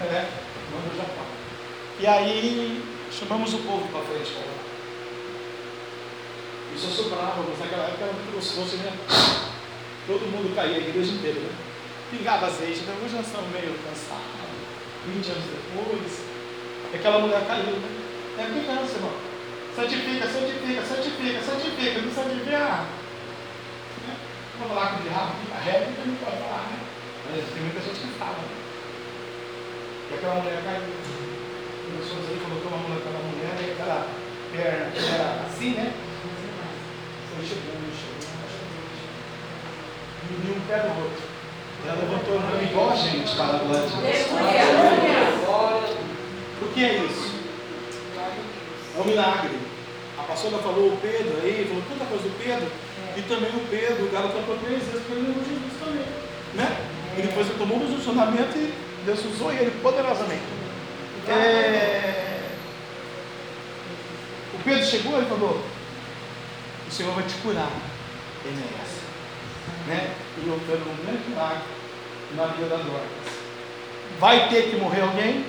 [0.00, 1.22] É, irmã do Jacó.
[2.00, 2.82] E aí
[3.12, 4.32] chamamos o povo para frente
[6.74, 6.82] para lá.
[6.82, 8.92] Isso sobrávamos, naquela época era muito gostoso, né?
[10.06, 11.52] Todo mundo caía, a igreja inteira, né?
[12.10, 12.94] Pingava azeite, né?
[13.02, 14.44] hoje nós estamos meio cansados.
[15.06, 16.24] 20 anos depois,
[16.94, 17.90] aquela mulher caiu, né?
[18.38, 19.12] É que cansa, irmão.
[19.76, 22.00] Santifica, santifica, santifica, santifica.
[22.00, 22.86] Não santifica.
[24.04, 24.16] Né?
[24.58, 26.78] Vou falar com o diabo carrega, porque não pode falar, né?
[27.30, 28.38] Mas tem muita gente que fala.
[28.38, 28.56] Né?
[30.10, 30.82] E aquela mulher caiu.
[31.84, 34.08] Começou a dizer, colocou uma mulher aquela mulher, e aquela
[34.50, 35.92] perna era assim, né?
[37.36, 37.84] Foi chegando.
[40.30, 41.22] E um pé do outro.
[41.86, 44.26] Ela levantou a mão igual a gente, para a glória de Deus.
[46.62, 47.34] O que é isso?
[48.96, 49.58] É um milagre.
[50.18, 52.66] A pastora falou o Pedro aí, falou tanta coisa do Pedro,
[53.16, 56.06] e também o Pedro, o galo cantou três vezes para ele Jesus também.
[56.54, 56.76] Né?
[57.18, 58.72] E depois ele tomou um posicionamento e
[59.04, 60.42] Deus usou ele poderosamente.
[61.28, 62.50] É...
[64.54, 65.73] O Pedro chegou e falou: O
[66.94, 67.72] Senhor vai te curar,
[68.44, 68.94] Enéas.
[69.88, 70.14] Né?
[70.38, 71.62] E quero um grande milagre
[72.36, 73.34] na vida da Dorcas.
[74.20, 75.44] Vai ter que morrer alguém?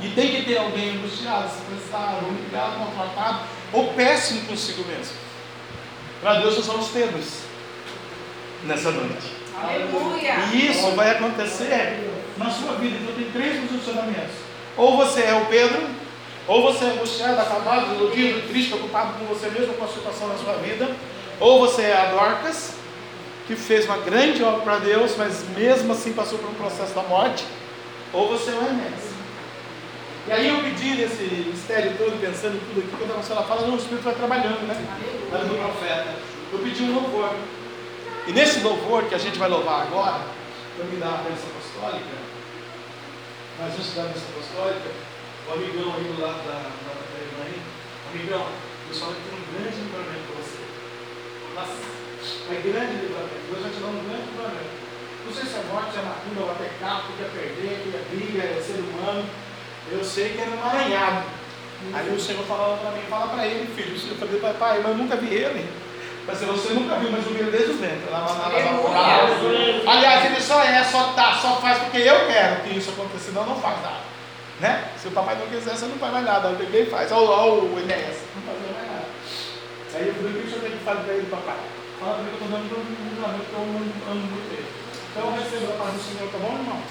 [0.00, 3.40] E tem que ter alguém angustiado, estressado, humilhado, maltratado,
[3.74, 5.14] ou péssimo consigo mesmo.
[6.22, 7.40] Para Deus nós somos Pedros
[8.64, 9.32] nessa noite.
[9.62, 10.34] Aleluia.
[10.50, 12.96] E isso vai acontecer na sua vida.
[13.02, 14.34] Então tem três posicionamentos.
[14.78, 15.86] Ou você é o Pedro,
[16.46, 20.36] ou você é angustiado, acabado, iludido, triste, preocupado com você mesmo, com a situação da
[20.36, 20.90] sua vida.
[21.40, 22.74] Ou você é a Dorcas,
[23.46, 27.02] que fez uma grande obra para Deus, mas mesmo assim passou por um processo da
[27.02, 27.44] morte.
[28.12, 29.14] Ou você é o Enéas
[30.26, 31.22] e aí eu pedi nesse
[31.52, 34.66] mistério todo, pensando em tudo aqui, quando a Marcela fala, não, o Espírito vai trabalhando,
[34.66, 34.74] né?
[35.30, 36.14] Lá do profeta.
[36.50, 37.36] Eu pedi um louvor.
[38.26, 40.24] E nesse louvor que a gente vai louvar agora,
[40.76, 42.16] para me dar a bênção apostólica,
[43.60, 44.90] mas antes da bênção apostólica,
[45.46, 47.60] o amigão aí do lado da, da, da irmã aí,
[48.12, 50.62] amigão, o pessoal vai ter um grande livramento para você.
[51.54, 51.76] Nossa,
[52.48, 53.44] é grande livramento.
[53.48, 54.74] Deus vai te dar um grande livramento.
[55.24, 57.88] Não sei se é morte, se é macumba, ou até carro, que é perder, que
[57.96, 59.24] é briga, é ser humano.
[59.90, 61.24] Eu sei que era um emaranhado.
[61.92, 63.96] Aí o Senhor falava para mim, fala para ele, filho.
[63.96, 65.68] Eu falei, pai, mas eu nunca vi ele.
[66.26, 68.08] Mas você nunca viu, mas eu vi ele desde os ventres.
[69.86, 73.44] Aliás, ele só é, só tá, só faz porque eu quero que isso aconteça, senão
[73.44, 74.13] não faz nada.
[74.60, 74.90] Né?
[74.96, 76.48] Se o papai não quiser, você não faz mais nada.
[76.48, 77.10] Eu peguei e faz.
[77.10, 79.04] Olha o Enéas, não faz mais nada.
[79.94, 81.56] Aí eu falei, o que o senhor tem que fazer para ele, papai?
[82.00, 84.66] Fala para ele que eu estou dando todo mundo porque eu amo muito ele.
[85.14, 86.82] Então receba a paz do Senhor, tá bom, irmão?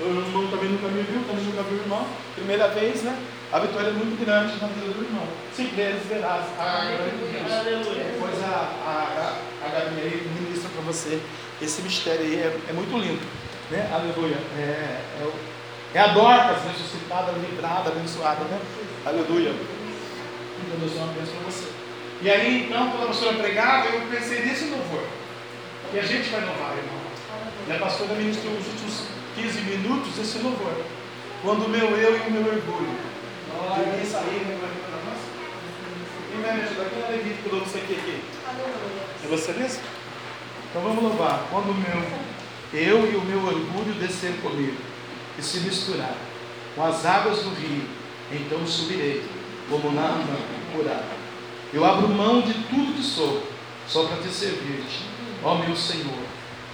[0.00, 2.06] O irmão também nunca me viu, também nunca viu o irmão.
[2.34, 3.18] Primeira vez, né?
[3.52, 5.26] A vitória é muito grande na vida do irmão.
[5.52, 7.86] Se creres, verás a glória de Deus.
[7.90, 11.20] Depois a, a, a, Gabi aí ministra para você
[11.60, 13.20] esse mistério aí, é, é, muito lindo.
[13.70, 13.90] Né?
[13.92, 14.38] Aleluia.
[14.56, 15.32] É, é,
[15.94, 18.58] é a Dorcas ressuscitada, livrada, abençoada, né?
[19.04, 19.50] Aleluia.
[19.50, 21.68] Então Deus é uma bênção para você.
[22.22, 25.04] E aí, então, quando a pastora pregava, eu pensei nesse louvor.
[25.92, 27.02] E a gente vai louvar, irmão.
[27.68, 29.02] E a pastora ministrou os últimos
[29.36, 30.72] 15 minutos esse louvor.
[31.42, 33.12] Quando o meu eu e o meu orgulho.
[33.76, 34.58] Ninguém sair, né?
[36.30, 36.84] Quem vai me ajudar?
[36.88, 38.24] Quem é Levítico que você aqui, aqui?
[39.24, 39.82] É você mesmo?
[40.70, 41.44] Então vamos louvar.
[41.50, 42.22] Quando o meu
[42.72, 44.91] eu e o meu orgulho descer comigo
[45.38, 46.14] e se misturar
[46.74, 47.84] com as águas do rio,
[48.30, 49.22] então subirei
[49.68, 50.38] como na âmbar
[50.74, 51.22] curada.
[51.72, 53.42] Eu abro mão de tudo que sou,
[53.86, 54.84] só para te servir,
[55.42, 56.22] ó meu Senhor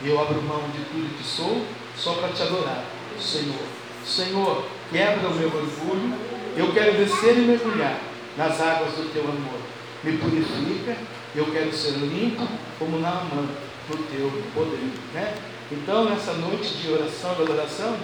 [0.03, 1.65] E eu abro mão de tudo que sou
[1.97, 2.85] só para te adorar,
[3.21, 3.67] Senhor.
[4.05, 6.15] Senhor, quebra o meu orgulho.
[6.57, 7.99] Eu quero descer e mergulhar
[8.37, 9.61] nas águas do teu amor.
[10.05, 10.97] Me purifica.
[11.35, 12.47] Eu quero ser limpo
[12.79, 13.49] como na mão
[13.89, 14.93] no teu poder.
[15.13, 15.35] Né?
[15.71, 17.97] Então, nessa noite de oração, de adoração,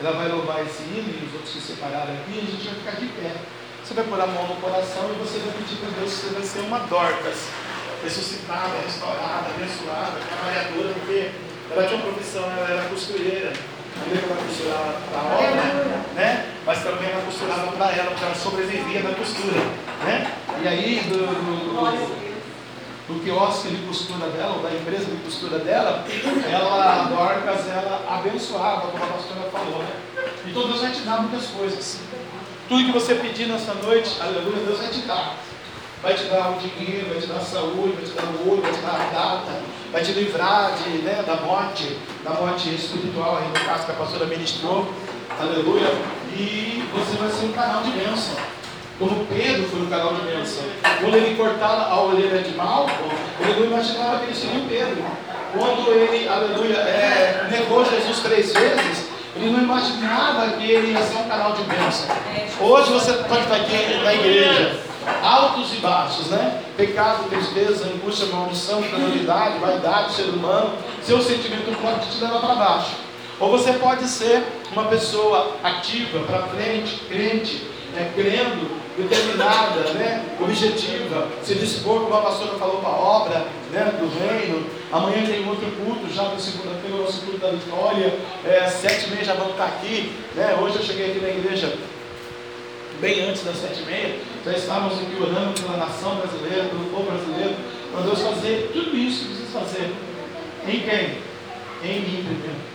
[0.00, 2.74] ela vai louvar esse hino e os outros que separaram aqui, e a gente vai
[2.74, 3.36] ficar de pé.
[3.84, 6.34] Você vai pôr a mão no coração e você vai pedir para Deus que você
[6.34, 7.48] vai ser uma Dorcas,
[8.02, 11.30] ressuscitada, restaurada, abençoada, trabalhadora, porque
[11.70, 13.52] ela tinha uma profissão, ela era costureira.
[14.00, 16.46] Ela costurava para a obra, né?
[16.64, 19.60] mas também ela costurava para ela, porque ela sobrevivia da costura.
[20.04, 20.32] Né?
[20.62, 22.29] E aí, do, do, do
[23.10, 26.04] do quiosque de costura dela, ou da empresa de costura dela,
[26.48, 29.96] ela, Dorcas, ela abençoava, como a pastora falou, né?
[30.46, 31.98] Então Deus vai te dar muitas coisas.
[32.68, 35.36] Tudo que você pedir nessa noite, aleluia, Deus vai te dar.
[36.02, 38.62] Vai te dar o dinheiro, vai te dar a saúde, vai te dar o olho,
[38.62, 43.36] vai te dar a data, vai te livrar de, né, da morte, da morte espiritual,
[43.36, 44.88] aí no caso que a pastora ministrou,
[45.38, 45.88] aleluia,
[46.32, 48.36] e você vai ser um canal de bênção.
[49.00, 50.62] Como Pedro foi um canal de bênção.
[51.00, 52.86] Quando ele cortava a orelha de mal,
[53.40, 55.04] ele não imaginava que ele seria o Pedro.
[55.56, 61.16] Quando ele, aleluia, é, negou Jesus três vezes, ele não imaginava que ele ia ser
[61.16, 62.14] um canal de bênção.
[62.60, 64.78] Hoje você pode estar aqui na igreja,
[65.22, 66.60] altos e baixos, né?
[66.76, 72.96] Pecado, tristeza, angústia, maldição, criminalidade, vaidade, ser humano, seu sentimento pode te levar para baixo.
[73.40, 78.70] Ou você pode ser uma pessoa ativa, para frente, crente, é, crendo,
[79.02, 84.66] determinada, né, objetiva, se dispor, como a pastora falou, para a obra né, do reino.
[84.92, 88.14] Amanhã tem outro culto, já na segunda-feira, o nosso culto da vitória.
[88.44, 90.12] É, sete e meia já vamos estar aqui.
[90.34, 90.58] Né?
[90.60, 91.72] Hoje eu cheguei aqui na igreja
[93.00, 94.18] bem antes das sete e meia.
[94.44, 97.54] Já estávamos aqui orando pela nação brasileira, pelo povo brasileiro,
[97.92, 99.94] para Deus fazer tudo isso que precisa fazer.
[100.66, 101.18] Em quem?
[101.82, 102.70] Em mim primeiro.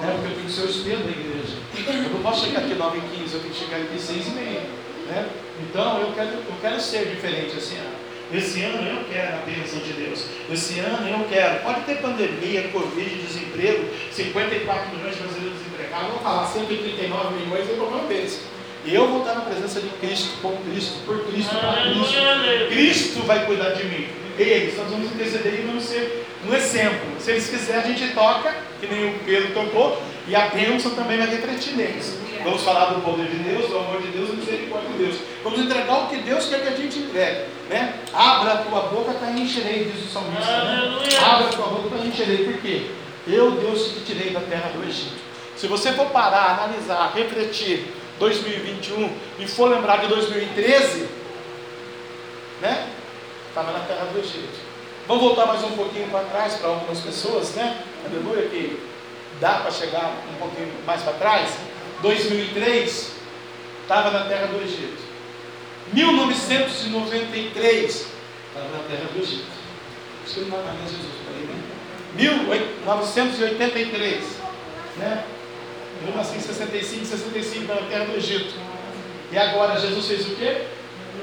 [0.00, 0.12] Né?
[0.12, 1.56] Porque eu tenho que ser o espelho da igreja.
[1.86, 4.30] Eu não posso chegar aqui 9 e 15, eu tenho que chegar aqui 6 e
[4.30, 4.62] meia.
[5.08, 5.28] Né?
[5.62, 8.08] Então eu quero, eu quero ser diferente esse ano.
[8.32, 10.26] Esse ano eu quero a bênção de Deus.
[10.52, 11.60] Esse ano eu quero.
[11.60, 16.08] Pode ter pandemia, Covid, desemprego, 54 milhões de brasileiros desempregados.
[16.10, 18.40] Vou falar 139 milhões, eu vou um deles.
[18.84, 22.68] Eu vou estar na presença de Cristo, com Cristo, por Cristo, para Cristo.
[22.68, 24.06] Cristo vai cuidar de mim.
[24.38, 27.08] Eles, nós vamos interceder e vamos ser um exemplo.
[27.18, 31.16] Se eles quiserem, a gente toca, que nem o Pedro tocou, e a bênção também
[31.16, 32.18] vai refletir neles.
[32.44, 35.16] Vamos falar do poder de Deus, do amor de Deus e do misericórdia de Deus.
[35.42, 37.44] Vamos entregar o que Deus quer que a gente entregue.
[37.68, 37.94] Né?
[38.12, 40.64] Abra a tua boca para encherei, diz o salmista.
[40.64, 41.08] Né?
[41.24, 42.44] Abra a tua boca para encherei.
[42.44, 42.90] Por quê?
[43.26, 45.16] Eu, Deus, que te tirei da terra do Egito.
[45.56, 51.08] Se você for parar, analisar, refletir 2021 e for lembrar de 2013,
[52.60, 52.86] né?
[53.48, 54.68] Estava na terra do Egito.
[55.06, 57.82] Vamos voltar mais um pouquinho para trás para algumas pessoas, né?
[58.06, 58.78] Aleluia, que
[59.40, 61.50] dá para chegar um pouquinho mais para trás.
[62.02, 63.12] 2003,
[63.82, 65.08] estava na terra do Egito.
[65.92, 68.06] 1993,
[68.48, 69.58] estava na terra do Egito.
[70.26, 71.54] Isso não vai mais Jesus, falei, né?
[72.14, 74.24] 1983,
[74.98, 75.24] né?
[76.06, 78.54] Eu nasci em 65, 65 na terra do Egito.
[79.32, 80.66] E agora Jesus fez o quê?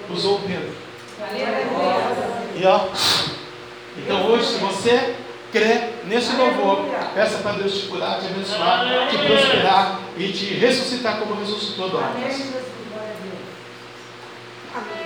[0.09, 0.73] Usou o Pedro.
[2.55, 2.87] E ó,
[3.97, 5.15] então hoje, se você
[5.55, 11.17] crê nesse louvor, peça para Deus te curar, te abençoar, te prosperar e te ressuscitar
[11.19, 12.39] como ressuscitou Dorcas.
[14.73, 15.04] natural.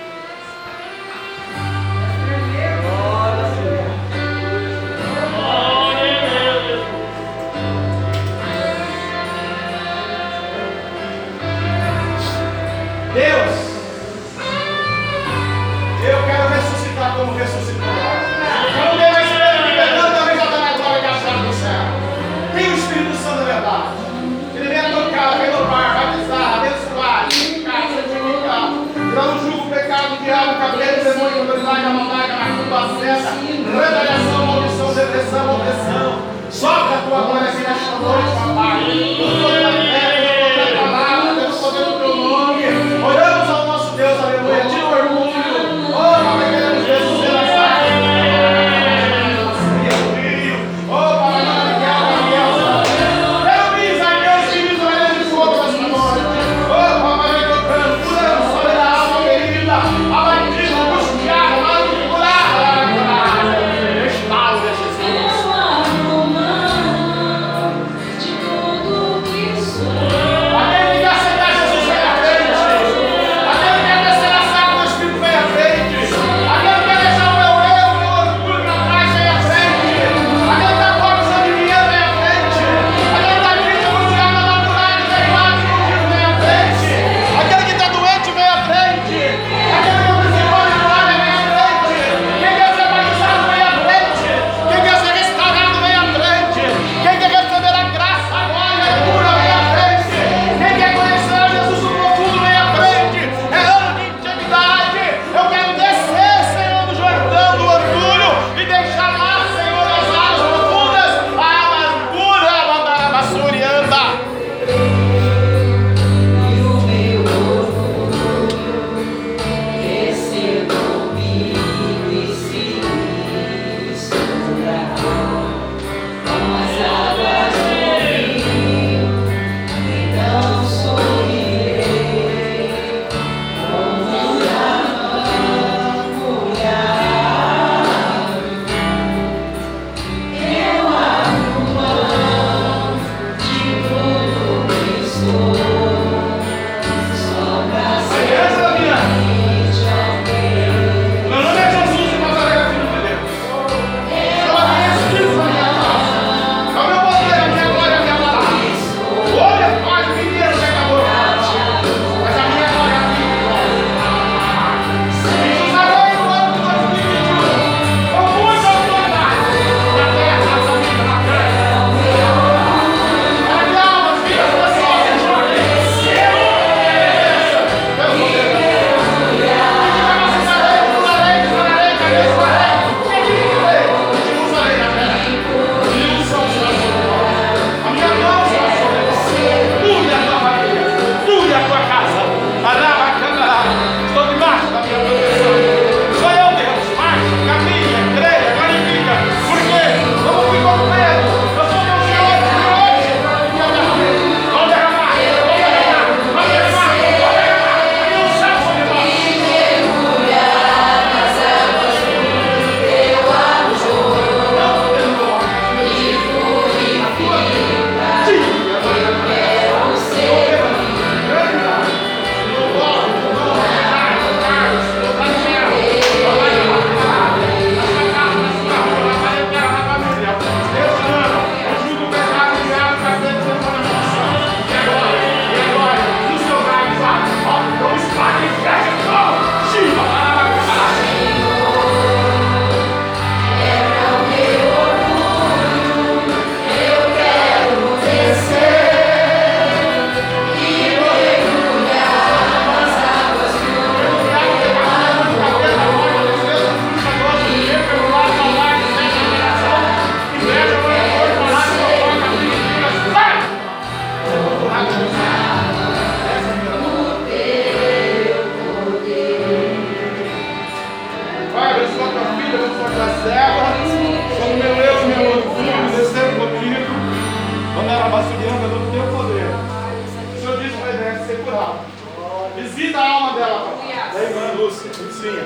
[284.60, 285.40] Lúcia, Lucinha.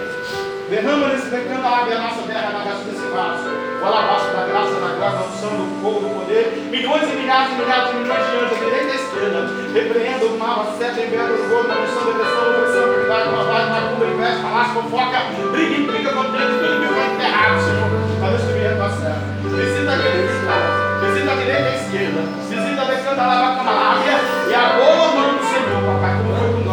[0.69, 3.47] Derrama nesse decanda a nossa terra na graça desse vaso.
[3.47, 6.51] O alabastro da graça, na graça, da unção, do fogo, do poder.
[6.67, 9.41] Milhões e milhares e milhares de milhões de anos, da direita e da esquerda.
[9.71, 12.91] Repreenda o mal, a seta, inverno, o gordo, a unção, a depressão, a opressão, a
[12.91, 15.19] verdade, a maldade, a macumba, inveja, palácio, fofoca,
[15.55, 17.89] briga, implica, contente, tudo que foi enterrado, Senhor.
[18.19, 19.23] Para Deus subir a tua serva.
[19.47, 20.59] Visita a direita,
[21.07, 22.21] visita a direita e a esquerda.
[22.51, 24.11] Visita a decanda, a lava,
[24.51, 26.65] e a boa mão do Senhor, papai, como foi com.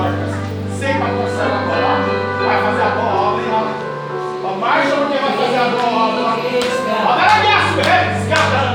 [0.82, 2.11] Sei para a serva agora,
[2.52, 4.60] vai fazer a boa obra e obra.
[4.60, 6.24] Mais do que vai fazer a boa obra.
[7.08, 7.58] Olha a minha
[8.18, 8.71] escada.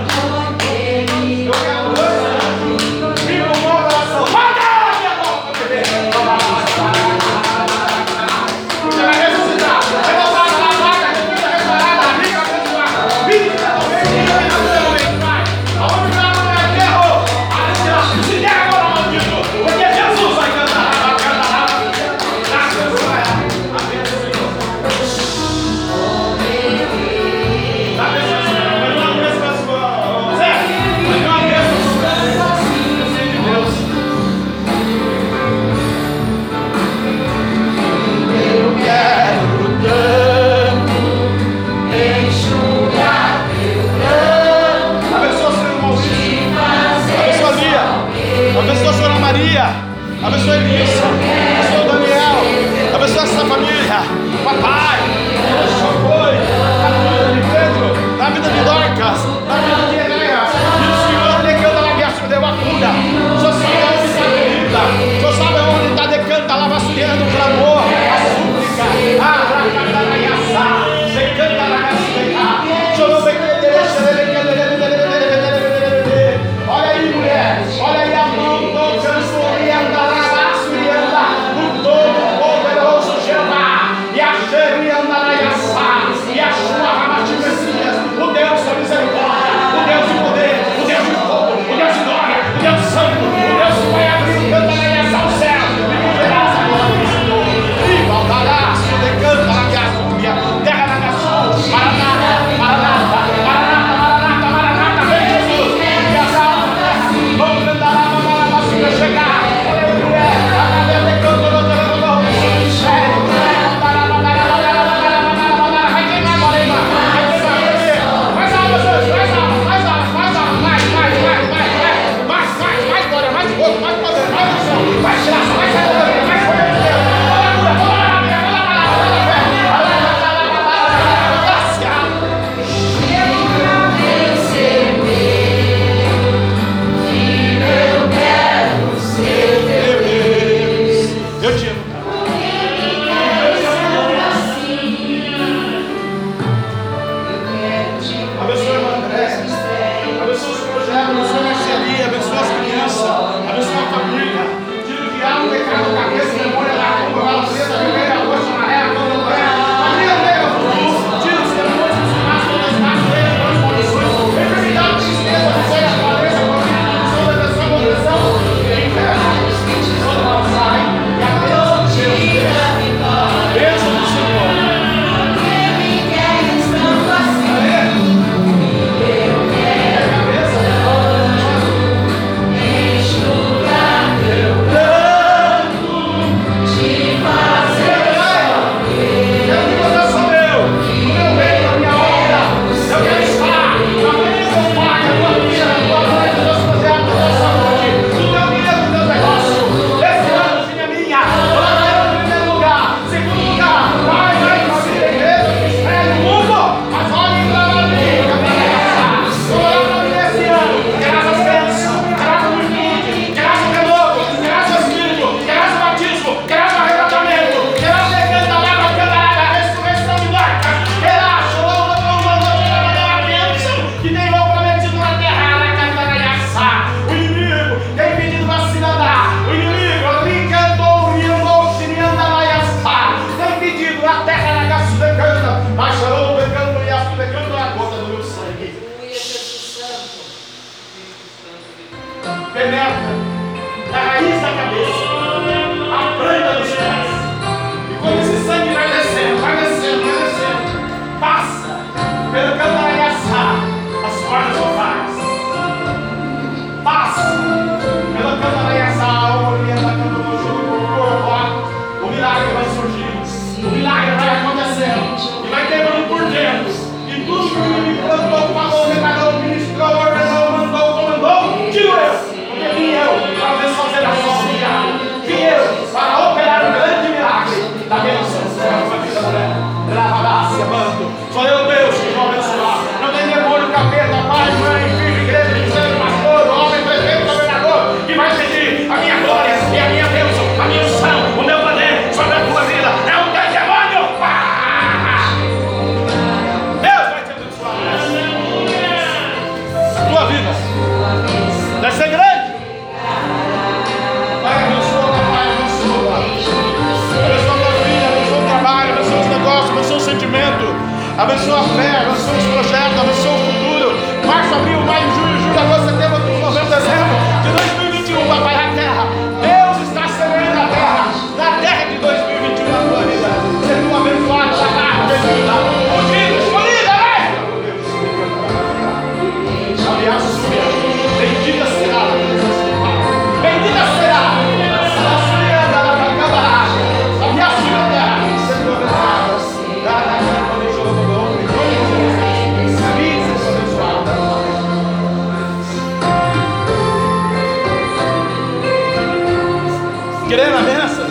[350.37, 351.07] Querendo a benção?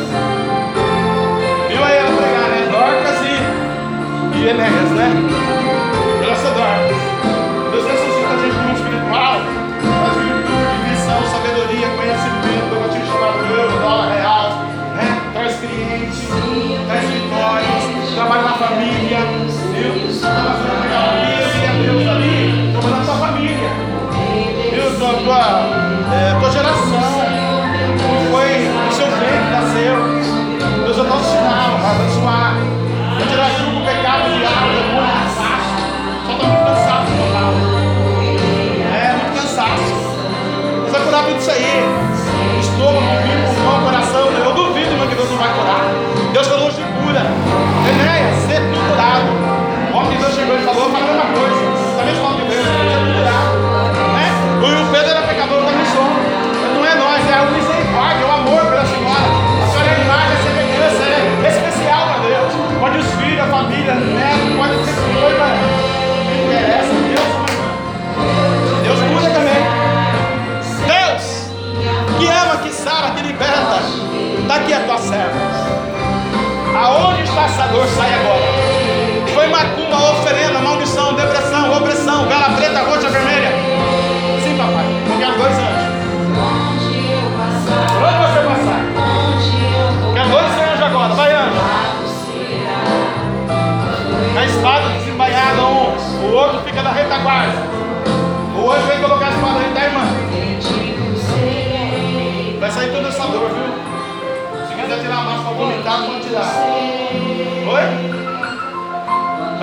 [1.68, 2.70] Viu aí ela pregar, né?
[2.70, 5.35] Dorcas e, e Enéas, né?
[41.46, 42.60] Isso aí.
[42.60, 44.26] Estômago, rim, pulmão, coração.
[44.34, 45.86] Eu duvido, mas que Deus não vai curar.
[46.34, 47.22] Deus falou de cura.
[47.86, 49.30] Enéas, ser curado.
[49.94, 51.62] O homem de Deus chegou e falou, falou a mesma coisa.
[51.98, 53.54] Também falando de Deus, ser tudo curado.
[54.10, 54.26] Né?
[54.58, 56.10] O Pedro era pecador, também sou.
[56.74, 59.30] Não é nós, é a misericórdia, é o amor pela senhora.
[59.62, 62.54] A senhora é imagem, a semelhança, é especial para Deus.
[62.82, 64.35] Pode os filhos, a família, neto,
[77.56, 77.88] essa dor?
[77.88, 78.42] Sai agora.
[79.34, 83.52] Foi macumba, oferenda, maldição, depressão, opressão, gala preta, roxa, vermelha.
[84.44, 84.86] Sim, papai.
[85.10, 85.86] Eu quero dois anjos.
[88.04, 88.82] Onde você passar?
[90.14, 91.14] Quero dois anjos agora.
[91.14, 91.62] Vai, anjo.
[94.38, 96.26] A espada desembainhada, um.
[96.26, 97.58] O outro fica na retaguarda.
[98.58, 100.02] O anjo vem colocar a espada dentro da irmã.
[102.60, 104.68] Vai sair toda essa dor, viu?
[104.68, 106.75] Se quiser tirar a máscara para vomitar, pode tirar.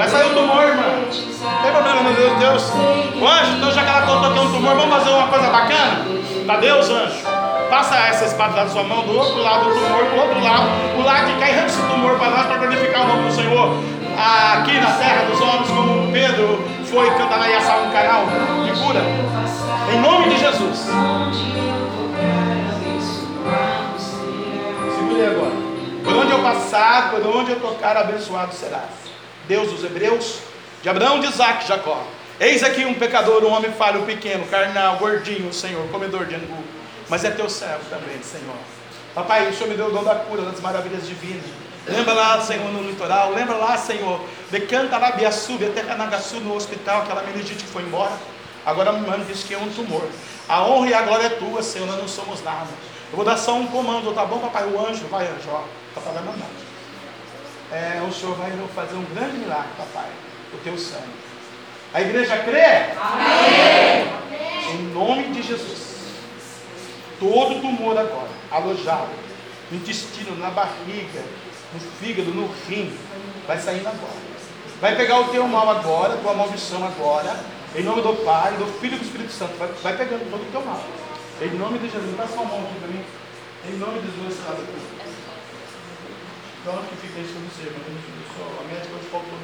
[0.02, 0.82] Vai sair o tumor, irmã.
[0.82, 2.72] Não tem problema, meu Deus, Deus.
[3.20, 5.46] O anjo, então já que ela contou que é um tumor, vamos fazer uma coisa
[5.46, 6.04] bacana?
[6.44, 7.24] Pra Deus, anjo.
[7.70, 10.66] Passa essa espada da sua mão do outro lado do tumor, do outro lado.
[10.98, 13.76] O lado que cai esse tumor para nós, para glorificar o nome do Senhor.
[14.18, 18.24] Aqui na terra dos homens, como Pedro foi cantar lá e assar um canal
[18.64, 19.02] de cura.
[19.94, 20.78] Em nome de Jesus.
[24.96, 25.52] Segure agora.
[26.02, 29.11] Por onde eu passar, por onde eu tocar, abençoado serás.
[29.46, 30.38] Deus dos Hebreus,
[30.82, 32.04] de Abraão, de Isaac, Jacó.
[32.40, 36.64] Eis aqui um pecador, um homem falho, pequeno, carnal, gordinho, Senhor, comedor de angu.
[37.08, 38.56] Mas é teu servo também, Senhor.
[39.14, 41.44] Papai, o Senhor me deu o dom da cura, das maravilhas divinas.
[41.86, 43.32] Lembra lá, Senhor, no litoral.
[43.32, 44.20] Lembra lá, Senhor,
[44.50, 48.12] de Cantarabiaçu, de Tecanagaçu, no hospital, aquela meningite que foi embora.
[48.64, 50.08] Agora me manda diz que é um tumor.
[50.48, 52.68] A honra e a glória é tua, Senhor, nós não somos nada.
[53.10, 54.64] Eu vou dar só um comando, tá bom, papai?
[54.64, 55.62] O anjo, vai, anjo, ó.
[55.94, 56.46] Papai vai mandar.
[57.72, 60.10] É, o Senhor vai fazer um grande milagre, papai.
[60.52, 61.02] O teu sangue.
[61.94, 62.92] A igreja crê?
[63.00, 64.12] Amém.
[64.74, 65.82] Em nome de Jesus.
[67.18, 69.08] Todo tumor agora, alojado
[69.72, 71.22] no intestino, na barriga,
[71.72, 72.94] no fígado, no rim,
[73.46, 74.32] vai saindo agora.
[74.80, 77.34] Vai pegar o teu mal agora, tua maldição agora,
[77.74, 79.56] em nome do Pai, do Filho e do Espírito Santo.
[79.56, 80.82] Vai, vai pegando todo o teu mal.
[81.40, 82.16] Em nome de Jesus.
[82.16, 83.04] Dá sua mão aqui para mim.
[83.68, 85.01] Em nome de Jesus, esse
[86.62, 89.34] Então, que fica isso, eu não sei, mas a médica hoje faltou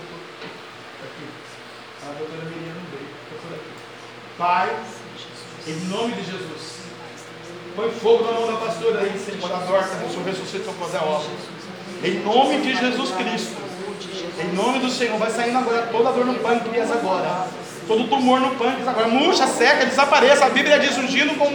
[1.03, 1.27] aqui.
[2.07, 3.11] A doutora Miriam não veio,
[3.43, 3.75] por aqui.
[4.39, 4.71] Pai,
[5.67, 6.79] em nome de Jesus,
[7.75, 11.29] põe fogo na mão da pastora aí, Senhor, da dorca, ressuscita para fazer a obra.
[12.05, 13.57] Em nome de Jesus Cristo,
[14.41, 17.49] em nome do Senhor, vai saindo agora toda a dor no pâncreas agora.
[17.89, 20.47] Todo tumor no pâncreas agora, murcha, seca, desapareça.
[20.47, 21.49] A Bíblia diz ungindo com,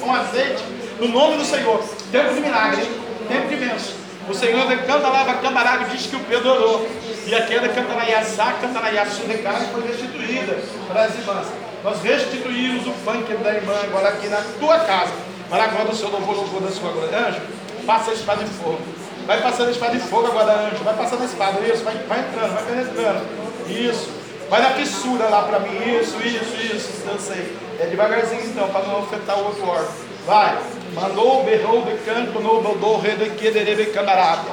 [0.00, 0.64] com azeite,
[0.98, 1.80] no nome do Senhor.
[2.10, 3.00] Tempo de milagre, hein?
[3.28, 4.03] tempo de bênção.
[4.28, 6.88] O Senhor canta lá, Cambarago diz que o Pedro orou.
[7.26, 11.46] E aquela canta na Yassá, canta na Yassú de carne foi restituída para as irmãs.
[11.82, 15.12] Nós restituímos o pâncreas da irmã agora aqui na tua casa.
[15.50, 17.18] Para agora o seu louvor, louvor da sua glória.
[17.18, 17.40] Anjo,
[17.86, 18.80] passa a espada de fogo.
[19.26, 20.82] Vai passando a espada de fogo agora, anjo.
[20.82, 21.60] Vai passando a espada.
[21.60, 23.26] Isso, vai, vai entrando, vai penetrando.
[23.68, 24.10] Isso.
[24.48, 25.76] Vai na fissura lá para mim.
[26.00, 27.06] Isso, isso, isso.
[27.06, 27.56] Dancei.
[27.78, 30.13] É devagarzinho então, para não afetar o outro órgão.
[30.26, 30.58] Vai.
[30.94, 34.48] Mandou, berrou, de canto, no bodou, rede, que derebe, camarada.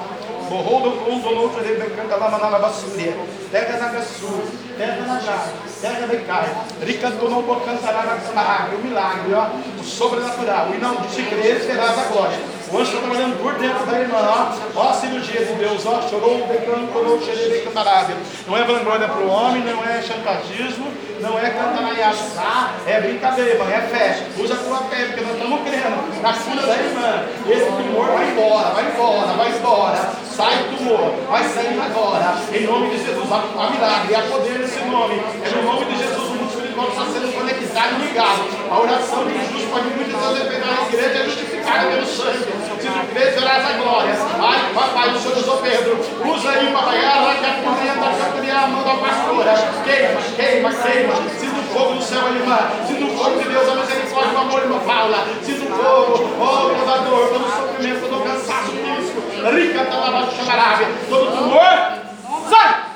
[0.50, 3.16] Borrou do mundo, outro rebecanta lá, manala bassuria.
[3.52, 4.44] Terra na gaçu,
[4.82, 6.50] terra na gás, terra de cai.
[6.82, 8.76] Ricanto não bocantará na.
[8.76, 9.50] O milagre, ó.
[9.80, 10.70] O sobrenatural.
[10.74, 12.40] E não de crer, serás a glória.
[12.72, 14.80] O anjo está trabalhando por dentro da irmã, ó.
[14.80, 16.02] Ó a cirurgia de Deus, ó.
[16.10, 18.16] Chorou, becando, colou, xerei, camarada.
[18.48, 20.88] Não é vanglória para o homem, não é chantagismo,
[21.20, 24.24] não é cantaraiaçá, é brincadeira, é fé.
[24.38, 27.26] Usa a tua fé, porque nós estamos crendo na cura da irmã.
[27.48, 30.12] Esse tumor vai embora, vai embora, vai embora.
[30.36, 32.36] Sai o tumor, vai sair agora.
[32.52, 35.16] Em nome de Jesus, há milagre, há poder nome.
[35.44, 38.42] É no nome de Jesus o mundo espiritual está sendo conectado e ligado.
[38.70, 42.62] A oração de Jesus pode muitas vezes depender da igreja é justificada pelo sangue.
[42.82, 44.14] Se tu crês, verás a glória.
[44.40, 46.00] Ai, papai, o Senhor usou Pedro.
[46.26, 47.06] Usa aí, papai.
[47.06, 49.54] Arraca a capiria, manda a pastora.
[49.84, 51.16] Queima, queima, queima.
[51.40, 52.58] Se do fogo do céu, irmã.
[52.88, 55.28] Se do fogo de Deus, a misericórdia, o amor, irmã Paula.
[55.44, 59.22] Se do fogo, oh, toda dor, todo sofrimento, todo cansaço físico.
[59.54, 60.86] Rica, talaba, chamarave.
[61.10, 62.91] Todo tumor, sai!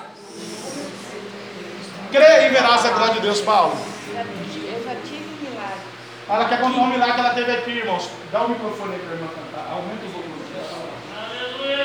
[2.15, 3.75] Creia e verás a glória de Deus, Paulo.
[3.75, 5.83] Eu já tive milagre.
[6.29, 8.09] Ela quer contar um milagre que ela teve aqui, irmãos.
[8.31, 9.67] Dá o microfone aí para a irmã cantar.
[9.73, 10.31] Aumenta o volume.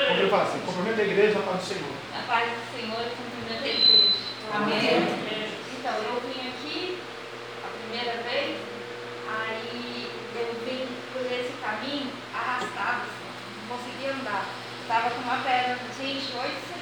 [0.07, 1.91] Como ele fala assim, cumprimento a igreja, a paz do Senhor.
[2.15, 4.15] A paz do Senhor e cumprimento a igreja.
[4.55, 5.03] Amém.
[5.75, 7.03] Então, eu vim aqui
[7.65, 8.55] a primeira vez,
[9.27, 13.03] aí eu vim por esse caminho arrastado,
[13.67, 14.47] não conseguia andar.
[14.83, 16.80] Estava com uma perna de 8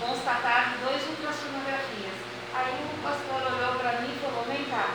[0.00, 2.16] Constatado dois ultrassonografias.
[2.54, 4.94] Aí o pastor olhou para mim e falou, vem cá,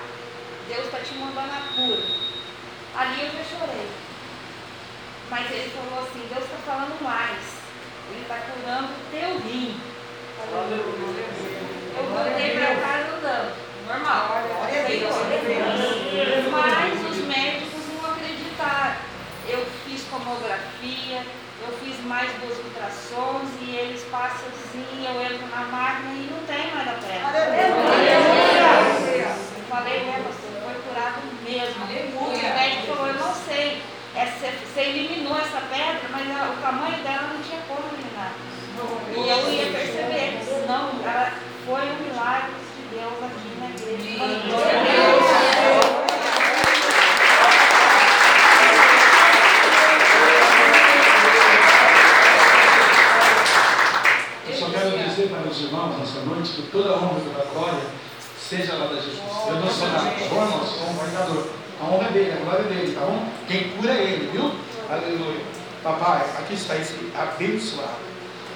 [0.67, 2.03] Deus está te mandando a cura.
[2.95, 3.87] Ali eu já chorei.
[5.29, 7.61] Mas ele falou assim, Deus está falando mais.
[8.11, 9.79] Ele está curando o teu rim.
[11.97, 13.55] Eu voltei para casa andando,
[13.87, 14.21] normal.
[16.51, 18.95] Mas os médicos não acreditaram.
[19.47, 21.25] Eu fiz tomografia,
[21.63, 26.41] eu fiz mais duas ultrassons e eles passam assim, eu entro na máquina e não
[26.47, 27.29] tem mais a perna.
[29.55, 31.85] Eu falei, né, pastor, foi curado mesmo.
[32.17, 33.81] O médico falou, eu não sei.
[34.13, 38.33] É, você, eliminou essa pedra, mas a- o tamanho dela não tinha como eliminar.
[39.15, 40.27] E eu ia perceber,
[40.67, 41.31] não, ela
[41.65, 45.30] foi um milagre de Deus aqui na igreja.
[55.61, 57.81] Os irmãos nessa noite que toda a honra e toda a glória
[58.37, 59.19] seja lá da Jesus.
[59.47, 60.69] Eu não sou nada, tá bom, irmãos?
[60.69, 61.47] Sou um guardador.
[61.79, 63.25] A honra é dele, a glória é dele, tá bom?
[63.47, 64.51] Quem cura é ele, viu?
[64.89, 65.41] Aleluia.
[65.83, 68.11] Papai, aqui está esse abençoado.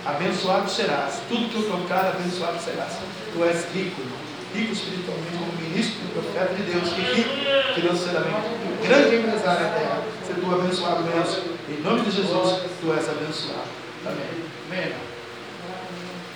[0.05, 1.21] Abençoado serás.
[1.27, 2.93] Tudo que eu tocar, abençoado serás.
[3.33, 4.01] Tu és rico,
[4.53, 8.47] rico espiritualmente, como ministro e profeta de Deus, e rico financeiramente.
[8.83, 10.03] Grande empresário da terra.
[10.25, 11.55] Se tu abençoado mesmo.
[11.69, 13.69] Em nome de Jesus, tu és abençoado.
[14.05, 14.45] Amém.
[14.69, 15.14] Amém.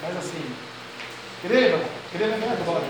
[0.01, 0.45] Faz assim.
[1.41, 1.79] Creva,
[2.11, 2.87] creva na minha glória.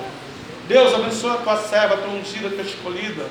[0.68, 3.26] Deus abençoa a tua serva, a tua ungida, a tua escolhida,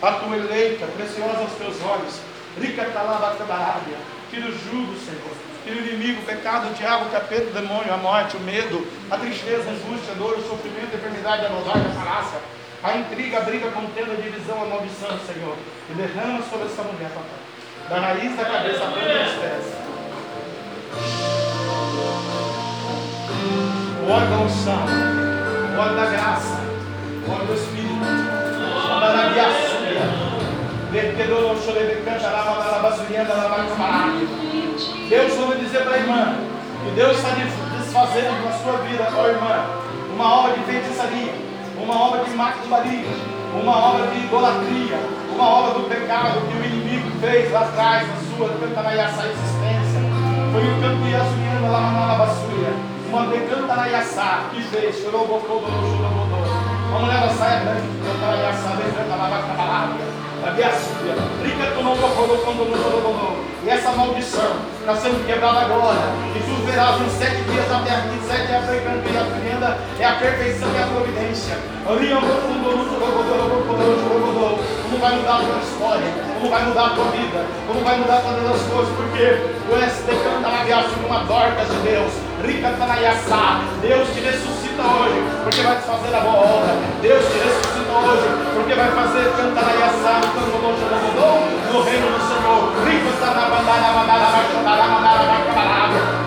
[0.00, 2.20] a tua eleita, preciosa aos teus olhos.
[2.60, 3.96] Rica talabacabarábia.
[4.30, 5.34] Tira o jugo, Senhor.
[5.64, 8.86] Tira o inimigo, o pecado, o diabo, o capeta, o demônio, a morte, o medo,
[9.10, 12.38] a tristeza, a angústia, a dor, o sofrimento, a enfermidade, a maldade, a falácia,
[12.82, 15.56] a intriga, a briga, a contenda, a divisão, a maldição, Senhor.
[15.90, 17.44] E derrama sobre essa mulher, papai.
[17.88, 19.93] Da raiz da cabeça, a planta pés.
[24.06, 24.84] O da unção,
[25.74, 26.60] o óleo da graça,
[27.26, 27.94] o óleo do Espírito,
[29.02, 29.12] a
[35.08, 36.34] Deus, vamos dizer para a irmã,
[36.84, 39.64] que Deus está desfazendo na sua vida, ó irmã,
[40.14, 41.34] uma obra de feitiçaria,
[41.76, 43.06] uma obra de macumbaria,
[43.60, 44.98] uma obra de idolatria,
[45.34, 50.00] uma obra do pecado que o inimigo fez lá atrás na sua cantanaiaça existência.
[50.52, 57.20] Foi o canto Yasumiana lá na uma decantanaiaçá que fez, chorou, botou, chorou, chorou, mulher
[57.20, 60.14] da saia branca, cantanaiaçá, decantanaiaçá,
[63.64, 66.12] e essa maldição está sendo quebrada agora.
[66.34, 70.14] Tu verás em sete dias até aqui, sete é a frequência a prenda é a
[70.16, 71.56] perfeição e a providência.
[74.82, 76.12] Como vai mudar a tua história?
[76.34, 77.46] Como vai mudar a tua vida?
[77.66, 78.94] Como vai mudar todas as coisas?
[78.96, 82.33] Porque tu és decantanaviaço uma dorcas de Deus.
[82.44, 83.64] Tanayasá.
[83.80, 86.76] Deus te ressuscita hoje, porque vai te fazer a boa obra.
[87.00, 90.20] Deus te ressuscita hoje, porque vai fazer Cantaraiaçá
[91.72, 92.68] no reino do Senhor.
[92.84, 93.14] Rica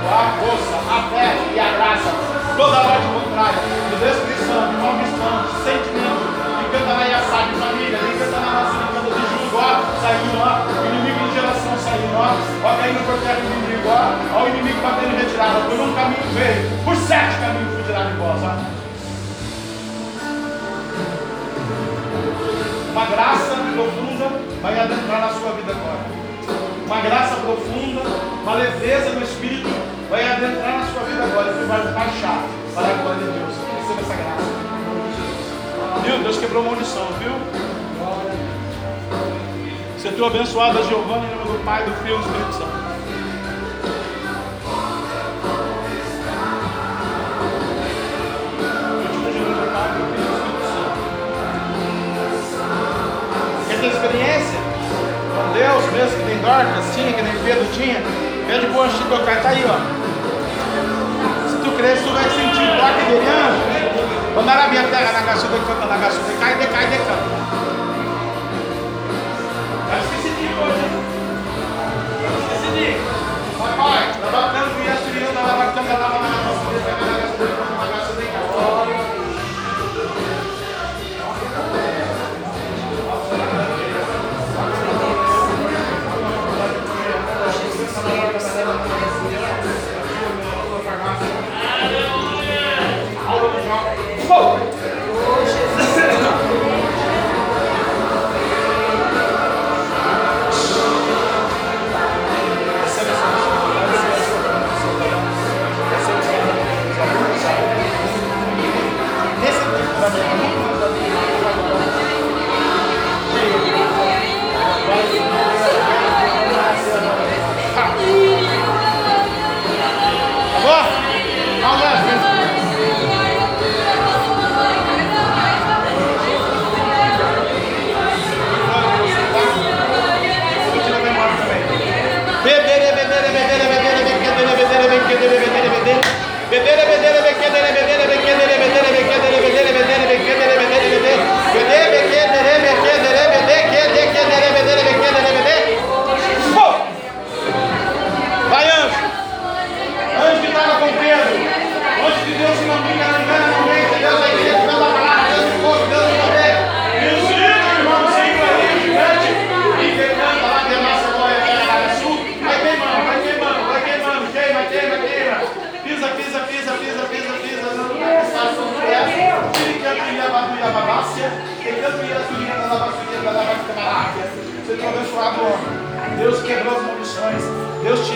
[0.09, 2.11] A força, a fé e a graça.
[2.57, 6.25] Toda a ordem contrária, de destruição, de maldição, de sentimento,
[6.57, 9.61] de Cantaraiaçá, de família, de Cantaraiaçá, de jugo,
[10.01, 10.76] saiu lá.
[12.13, 12.37] Nós.
[12.63, 14.43] Ó, caindo por terra do inimigo, ó.
[14.43, 15.59] O inimigo batendo retirada.
[15.69, 18.77] Por um caminho veio, por sete caminhos fugirá de vós, ó.
[22.91, 26.05] Uma graça profunda vai adentrar na sua vida agora.
[26.85, 28.01] Uma graça profunda,
[28.41, 29.69] uma leveza no Espírito
[30.09, 31.51] vai adentrar na sua vida agora.
[31.51, 32.43] E vai baixar
[32.73, 33.55] para a glória de Deus.
[33.77, 34.67] Receba essa graça.
[36.03, 36.23] Viu?
[36.23, 37.76] Deus quebrou maldição, viu?
[40.07, 42.71] Você tu abençoada, Giovana, em nome do Pai, do Filho e do Espírito Santo.
[53.67, 54.59] Quer ter experiência
[55.35, 58.01] com Deus, mesmo que nem Dorcas tinha, que nem Pedro tinha?
[58.47, 59.75] Pede pro anjo te tocar, tá aí, ó.
[61.49, 64.33] Se tu cresce, tu vai sentir o toque dele, anjo.
[64.33, 67.46] Quando a minha terra na gaçuda, canta na gaçuda, cai, decai, decanta.
[70.57, 70.85] Se decidir hoje.
[72.21, 72.95] Vai se decidir.
[73.57, 76.57] Papai, lavacando e aspirando, lavacando, lavacando,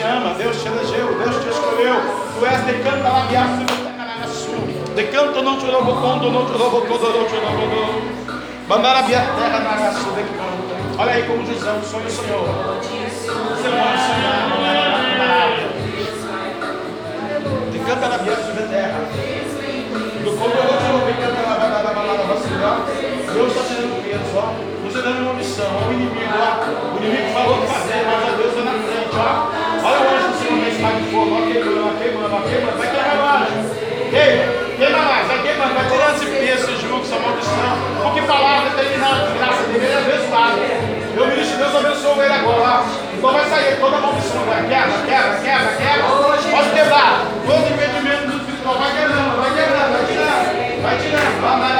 [0.01, 1.95] ama, Deus te elegeu, Deus te escolheu.
[2.39, 3.09] Tu és de canta
[4.27, 4.57] sua.
[4.95, 8.21] de canto não te louvo quando não te louvo quando não te louvo
[8.69, 10.13] a minha terra na sua.
[10.13, 10.71] de canto.
[10.97, 12.01] Olha aí como diz é o Senhor.
[12.03, 14.71] Você pode sonhar, não é
[17.71, 18.99] De canta na minha terra.
[20.23, 22.85] Do como eu te ouvi cantar na balada, balada, vacilão.
[23.33, 24.53] Deus está te dando medo, ó.
[24.83, 25.87] Você tá dando uma missão, ó.
[25.87, 26.95] O inimigo, ó.
[26.95, 29.60] O inimigo falou que fazer, mas a Deus está na frente, ó.
[29.83, 33.81] Olha o anjo do Senhor na de fogo, queimando, queimando, queimando, vai queimar o anjo.
[34.11, 34.43] Queima,
[34.77, 37.73] queima mais, vai queimando, vai tirando esse peso, esse jugo, essa maldição.
[38.03, 40.91] Porque palavra é determinada, graça Deus é abençoada.
[41.15, 42.85] Meu ministro, Deus abençoa ele agora.
[43.17, 44.61] Então vai sair toda a maldição agora.
[44.69, 46.03] Quebra, quebra, quebra, quebra.
[46.51, 47.25] Pode quebrar.
[47.45, 51.41] Todo impedimento do espiritual vai quebrando, vai quebrando, vai tirando, vai tirando.
[51.41, 51.70] Vai, lá.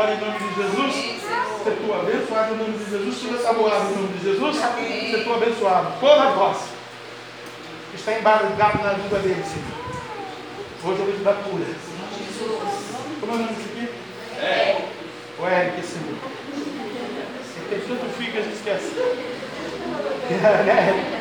[0.00, 0.94] a vitória em nome de Jesus.
[1.58, 3.16] Você tua abençoado em nome de Jesus.
[3.16, 4.56] Você está voado em nome de Jesus.
[4.56, 5.92] Você tua abençoado.
[6.00, 6.56] Toda voz
[7.94, 9.66] está embargado na língua dele, Senhor.
[10.82, 11.66] Hoje eu vou te dar cura.
[13.20, 13.88] Como é o nome disso aqui?
[14.42, 14.88] É.
[15.38, 16.16] O Eric, Senhor.
[17.68, 18.94] Tem tanto filho que a gente esquece.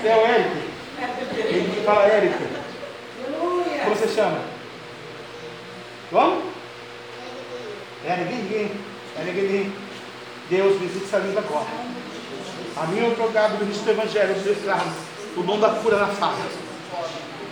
[0.01, 0.69] Você é o Eric?
[1.37, 2.45] Ele fala Érica.
[3.83, 4.39] Como você chama?
[6.11, 6.58] Como?
[8.05, 8.71] Eric
[9.17, 9.71] Eric
[10.49, 11.67] Deus visita essa língua agora.
[12.77, 14.35] A mim é otorgado do ministro do Evangelho
[15.35, 16.37] o dom da cura na fala.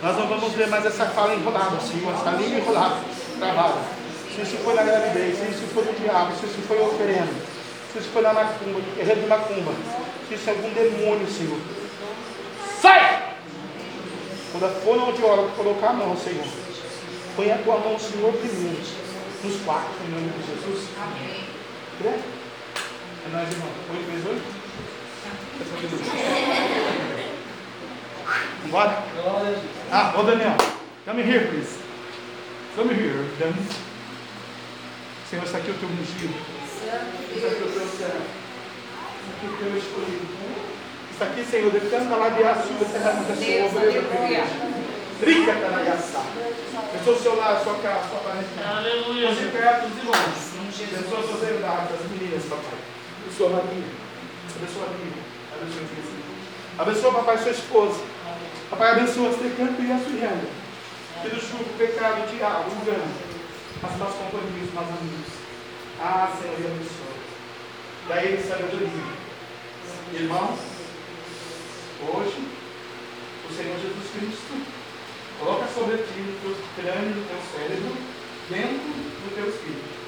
[0.02, 2.96] Nós não vamos ver mais essa fala enrolada, Senhor, essa língua enrolada,
[3.38, 3.80] travada.
[4.34, 7.34] Se isso foi na gravidez, se isso foi no diabo, se isso foi oferendo,
[7.92, 9.72] se isso foi na macumba, terreiro de macumba,
[10.28, 11.58] se isso é algum demônio, Senhor.
[12.80, 13.34] Sai!
[14.52, 16.46] Quando for na audiola colocar a mão, Senhor,
[17.36, 18.78] põe a tua mão, Senhor, primeiro,
[19.44, 20.88] nos quatro, em nome de Jesus.
[21.00, 21.44] Amém.
[21.98, 22.08] Crê?
[22.08, 23.68] É nós, irmão.
[23.90, 24.42] Oito vezes oito?
[28.64, 29.02] Vambora?
[29.90, 30.56] Ah, ô Daniel,
[31.04, 31.78] come here, please.
[32.74, 33.56] Come here, Daniel.
[35.30, 36.34] Senhor, está aqui o teu ungido.
[36.74, 38.22] Está aqui o teu servo.
[39.18, 40.26] Está aqui o teu escolhido.
[41.12, 41.72] Está aqui, Senhor,
[42.18, 43.34] lá de açúcar, serra da sua
[43.66, 44.46] obreira.
[45.24, 46.24] Rica canagaçá.
[46.92, 48.46] Pessoa o seu lado, sua casa, sua parede.
[48.64, 49.34] Aleluia.
[49.34, 50.48] Você perto dos irmãos.
[50.78, 52.78] Pessoa sua verdade, das meninas, papai.
[53.26, 53.84] Pessoa Maria.
[54.54, 55.22] Abençoa a Bíblia.
[55.52, 56.18] Abençoa a Cristo.
[56.78, 58.00] Abençoa, papai, sua esposa.
[58.70, 60.44] Papai, abençoa a canto e a Suriana.
[61.22, 63.10] Que do chuva, pecado, diabo, engano.
[63.82, 65.32] As más companhias, os más amigos.
[66.00, 67.18] Ah, Senhor, abençoa.
[68.08, 69.18] Daí ele sabedoria.
[70.12, 70.58] Irmãos,
[72.06, 72.48] hoje,
[73.50, 74.77] o Senhor Jesus Cristo
[75.38, 77.96] coloca sobre ti, no teu crânio, no teu cérebro,
[78.50, 78.90] dentro
[79.22, 79.98] do teu espírito.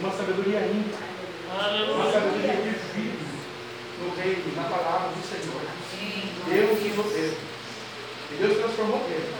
[0.00, 1.16] Uma sabedoria ímpar.
[1.94, 3.26] Uma sabedoria que vive
[4.00, 5.62] no reino, na palavra do Senhor.
[6.46, 7.36] Deus e você.
[8.30, 9.32] E Deus transformou Pedro.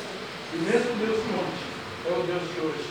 [0.52, 1.66] E o mesmo Deus de ontem
[2.06, 2.88] é o Deus de hoje.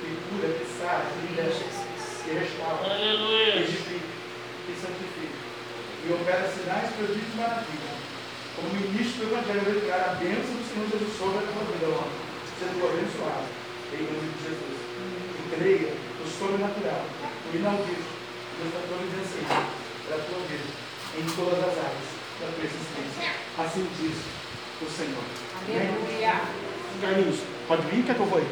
[0.00, 1.64] Que cura, que sai, que liberta,
[2.22, 4.12] que restaura, que edifica,
[4.66, 5.38] que santifica.
[6.06, 8.01] E opera sinais, prodígios e maravilhas.
[8.56, 11.86] Como ministro do Evangelho, eu declaro a bênção do Senhor Jesus sobre a tua vida,
[11.88, 12.04] ó.
[12.58, 13.48] Sendo abençoado.
[13.92, 14.78] Em nome de Jesus.
[15.38, 18.08] E creia no sobrenatural, no inaudito,
[18.56, 19.66] Deus está providenciando
[20.06, 20.68] para a tua vida,
[21.18, 22.08] em todas as áreas
[22.40, 23.32] da tua existência.
[23.58, 24.16] Assim diz
[24.80, 25.24] o Senhor.
[25.66, 26.40] Aleluia.
[27.00, 28.48] Carlinhos, pode vir que é que eu vou aí.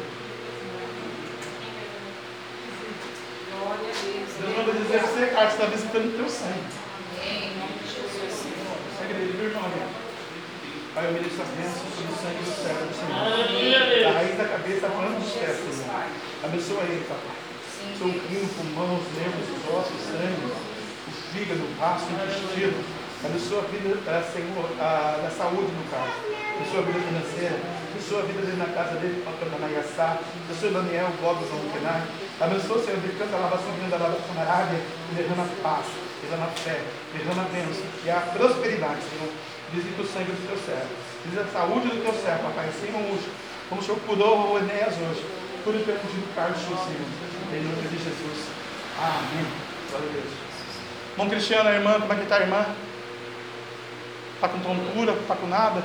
[3.51, 4.29] Glória a Deus.
[4.39, 6.67] Deus manda dizer que você, cara, está visitando o teu sangue.
[7.17, 7.51] Amém.
[7.51, 8.60] Em nome de Jesus,
[9.01, 9.07] Senhor.
[9.07, 9.65] Segue dele, viu, irmão?
[10.93, 14.03] Pai, eu mereço as bênçãos sobre o sangue do céu do Senhor.
[14.03, 16.05] Da raiz da cabeça, plano dos pés, Senhor.
[16.43, 17.37] Abençoa ele, papai.
[17.97, 23.01] Seu rim, pulmão, os nervos, os ossos, o sangue, o fígado, o baço, o intestino
[23.23, 26.17] abençoa a vida, uh, Senhor, uh, da saúde no caso,
[26.57, 27.57] abençoa a vida financeira,
[27.93, 31.45] abençoa a vida dele na casa dele, na Nagassá, abençoa o Daniel, o Bob, o
[31.45, 32.01] Zonquenai,
[32.41, 35.85] abençoa, Senhor, ele canta lá, subindo da lava na Arábia, e derrama paz,
[36.21, 36.79] derrama fé,
[37.13, 39.31] derrama bênção, e a prosperidade, Senhor,
[39.73, 40.89] visita o sangue do teu servo,
[41.25, 43.19] visita a saúde do teu servo, papai, assim como,
[43.69, 45.25] como o Senhor curou o Enéas hoje,
[45.63, 46.77] tudo pelo ungido Carlos, Senhor,
[47.53, 48.47] em nome de Jesus,
[48.97, 49.47] amém,
[49.89, 50.33] glória a Deus.
[51.11, 52.65] Irmão Cristiano, a irmã, como é que está a irmã?
[54.35, 55.83] Está com tontura, está com nada?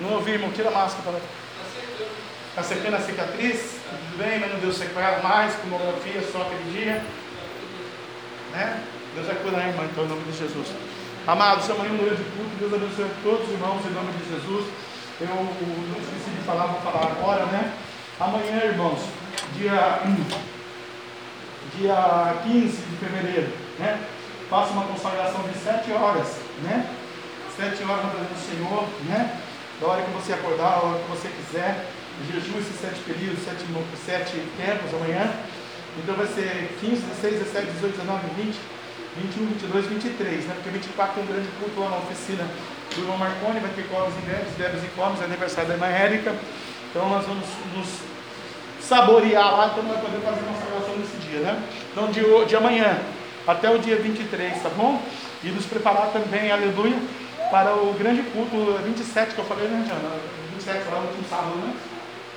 [0.00, 1.20] Não ouvi, irmão, tira a máscara.
[2.48, 3.76] Está secando a cicatriz?
[3.88, 7.04] Tudo bem, mas não deu sequela mais, tomografia só aquele dia.
[8.52, 8.82] Né?
[9.18, 10.68] Deus vai curar a então, em nome de Jesus.
[11.26, 14.64] Amados, amanhã no de culto, Deus abençoe a todos os irmãos, em nome de Jesus.
[15.20, 17.74] Eu não esqueci de falar, vou falar agora, né?
[18.20, 19.00] Amanhã, irmãos,
[19.56, 20.00] dia,
[21.76, 23.98] dia 15 de fevereiro, né?
[24.48, 26.88] Faça uma consagração de 7 horas, né?
[27.58, 29.36] sete horas na presença do Senhor, né?
[29.80, 31.90] Da hora que você acordar, da hora que você quiser.
[32.30, 33.66] Jejum esses sete períodos, sete,
[34.06, 35.34] sete tempos amanhã.
[35.98, 38.58] Então vai ser 15, 16, 17, 18, 19, 20,
[39.16, 40.54] 21, 22, 23, né?
[40.54, 42.44] Porque 24 tem um grande culto lá na oficina
[42.94, 45.86] do irmão Marconi, vai ter comes e bebes, bebes e comes, é aniversário da irmã
[45.86, 46.34] Érica.
[46.90, 47.88] Então nós vamos nos
[48.80, 51.62] saborear lá, então vai poder fazer uma salvação nesse dia, né?
[51.92, 52.98] Então de, de amanhã
[53.46, 55.02] até o dia 23, tá bom?
[55.42, 56.96] E nos preparar também, aleluia
[57.50, 60.16] para o grande culto 27 que eu falei, né, Jana?
[60.54, 61.74] 27 lá no último sábado, né?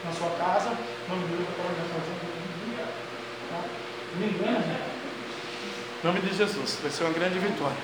[0.06, 0.72] Na sua casa.
[1.10, 1.48] Nome de Deus,
[4.16, 4.91] Me engana, gente.
[6.04, 7.78] Em nome de Jesus, vai ser uma grande vitória.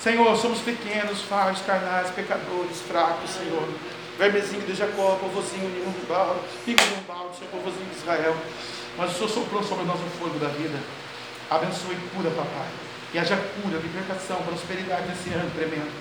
[0.00, 3.68] Senhor, somos pequenos, falhos, carnais, pecadores, fracos, Senhor.
[4.16, 8.34] Vermezinho de Jacó, povozinho de Umbal, Pico de Umbal, seu povozinho de Israel.
[8.96, 10.78] mas o Senhor soprou sobre nós o fogo da vida.
[11.50, 12.68] Abençoe e cura, papai.
[13.12, 15.92] Que haja cura, libertação, prosperidade nesse ano tremendo.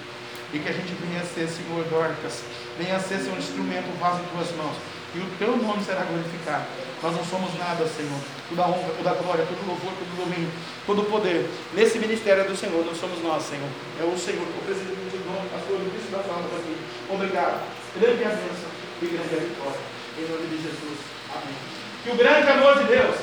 [0.53, 2.44] E que a gente venha a ser, Senhor Dorcas,
[2.80, 4.77] venha a ser, Senhor, um instrumento, um vaso em tuas mãos.
[5.14, 6.64] E o teu nome será glorificado.
[7.06, 8.18] Nós não somos nada, Senhor.
[8.49, 10.49] Toda honra, toda glória, todo louvor, todo domínio,
[10.90, 11.45] todo o poder.
[11.77, 13.69] Nesse ministério é do Senhor, não somos nós, Senhor.
[14.02, 16.73] É o Senhor, o presidente do nome, pastor, o bispo das almas aqui.
[17.06, 17.61] Obrigado.
[17.94, 19.82] Grande é a bênção e grande é a vitória.
[20.18, 20.98] Em nome de Jesus.
[21.30, 21.53] Amém.
[22.02, 23.15] Que o grande amor de Deus,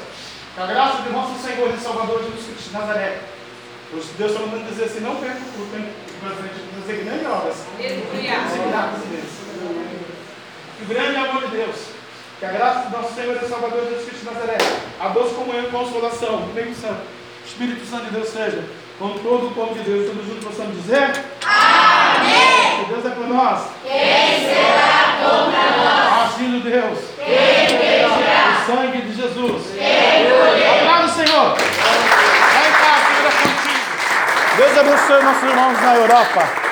[0.55, 3.19] que a graça de nosso Senhor e Salvador Jesus Cristo de Nazaré,
[3.91, 5.91] Deus está mandando dizer assim, não perca o tempo
[6.23, 7.67] presente, dizer grandes obras.
[7.75, 8.47] Aleluia.
[10.79, 11.77] Que o grande amor de Deus,
[12.43, 14.59] que a graça do nosso Senhor e Salvador Jesus Cristo de Nazaré,
[14.99, 17.01] a doce comunhão e consolação do Espírito Santo,
[17.47, 18.65] Espírito Santo de Deus seja
[18.99, 21.13] com todo o povo de Deus, todos juntos possamos dizer
[21.47, 22.81] Amém.
[22.81, 23.63] Que Deus é por nós.
[23.85, 26.23] Quem será contra nós?
[26.33, 26.99] Auxílio Deus.
[27.17, 29.63] Quem O sangue de Jesus.
[29.71, 31.57] Obrigado, Senhor.
[31.57, 33.03] Vai em paz.
[34.57, 36.72] Deus abençoe nossos irmãos na Europa.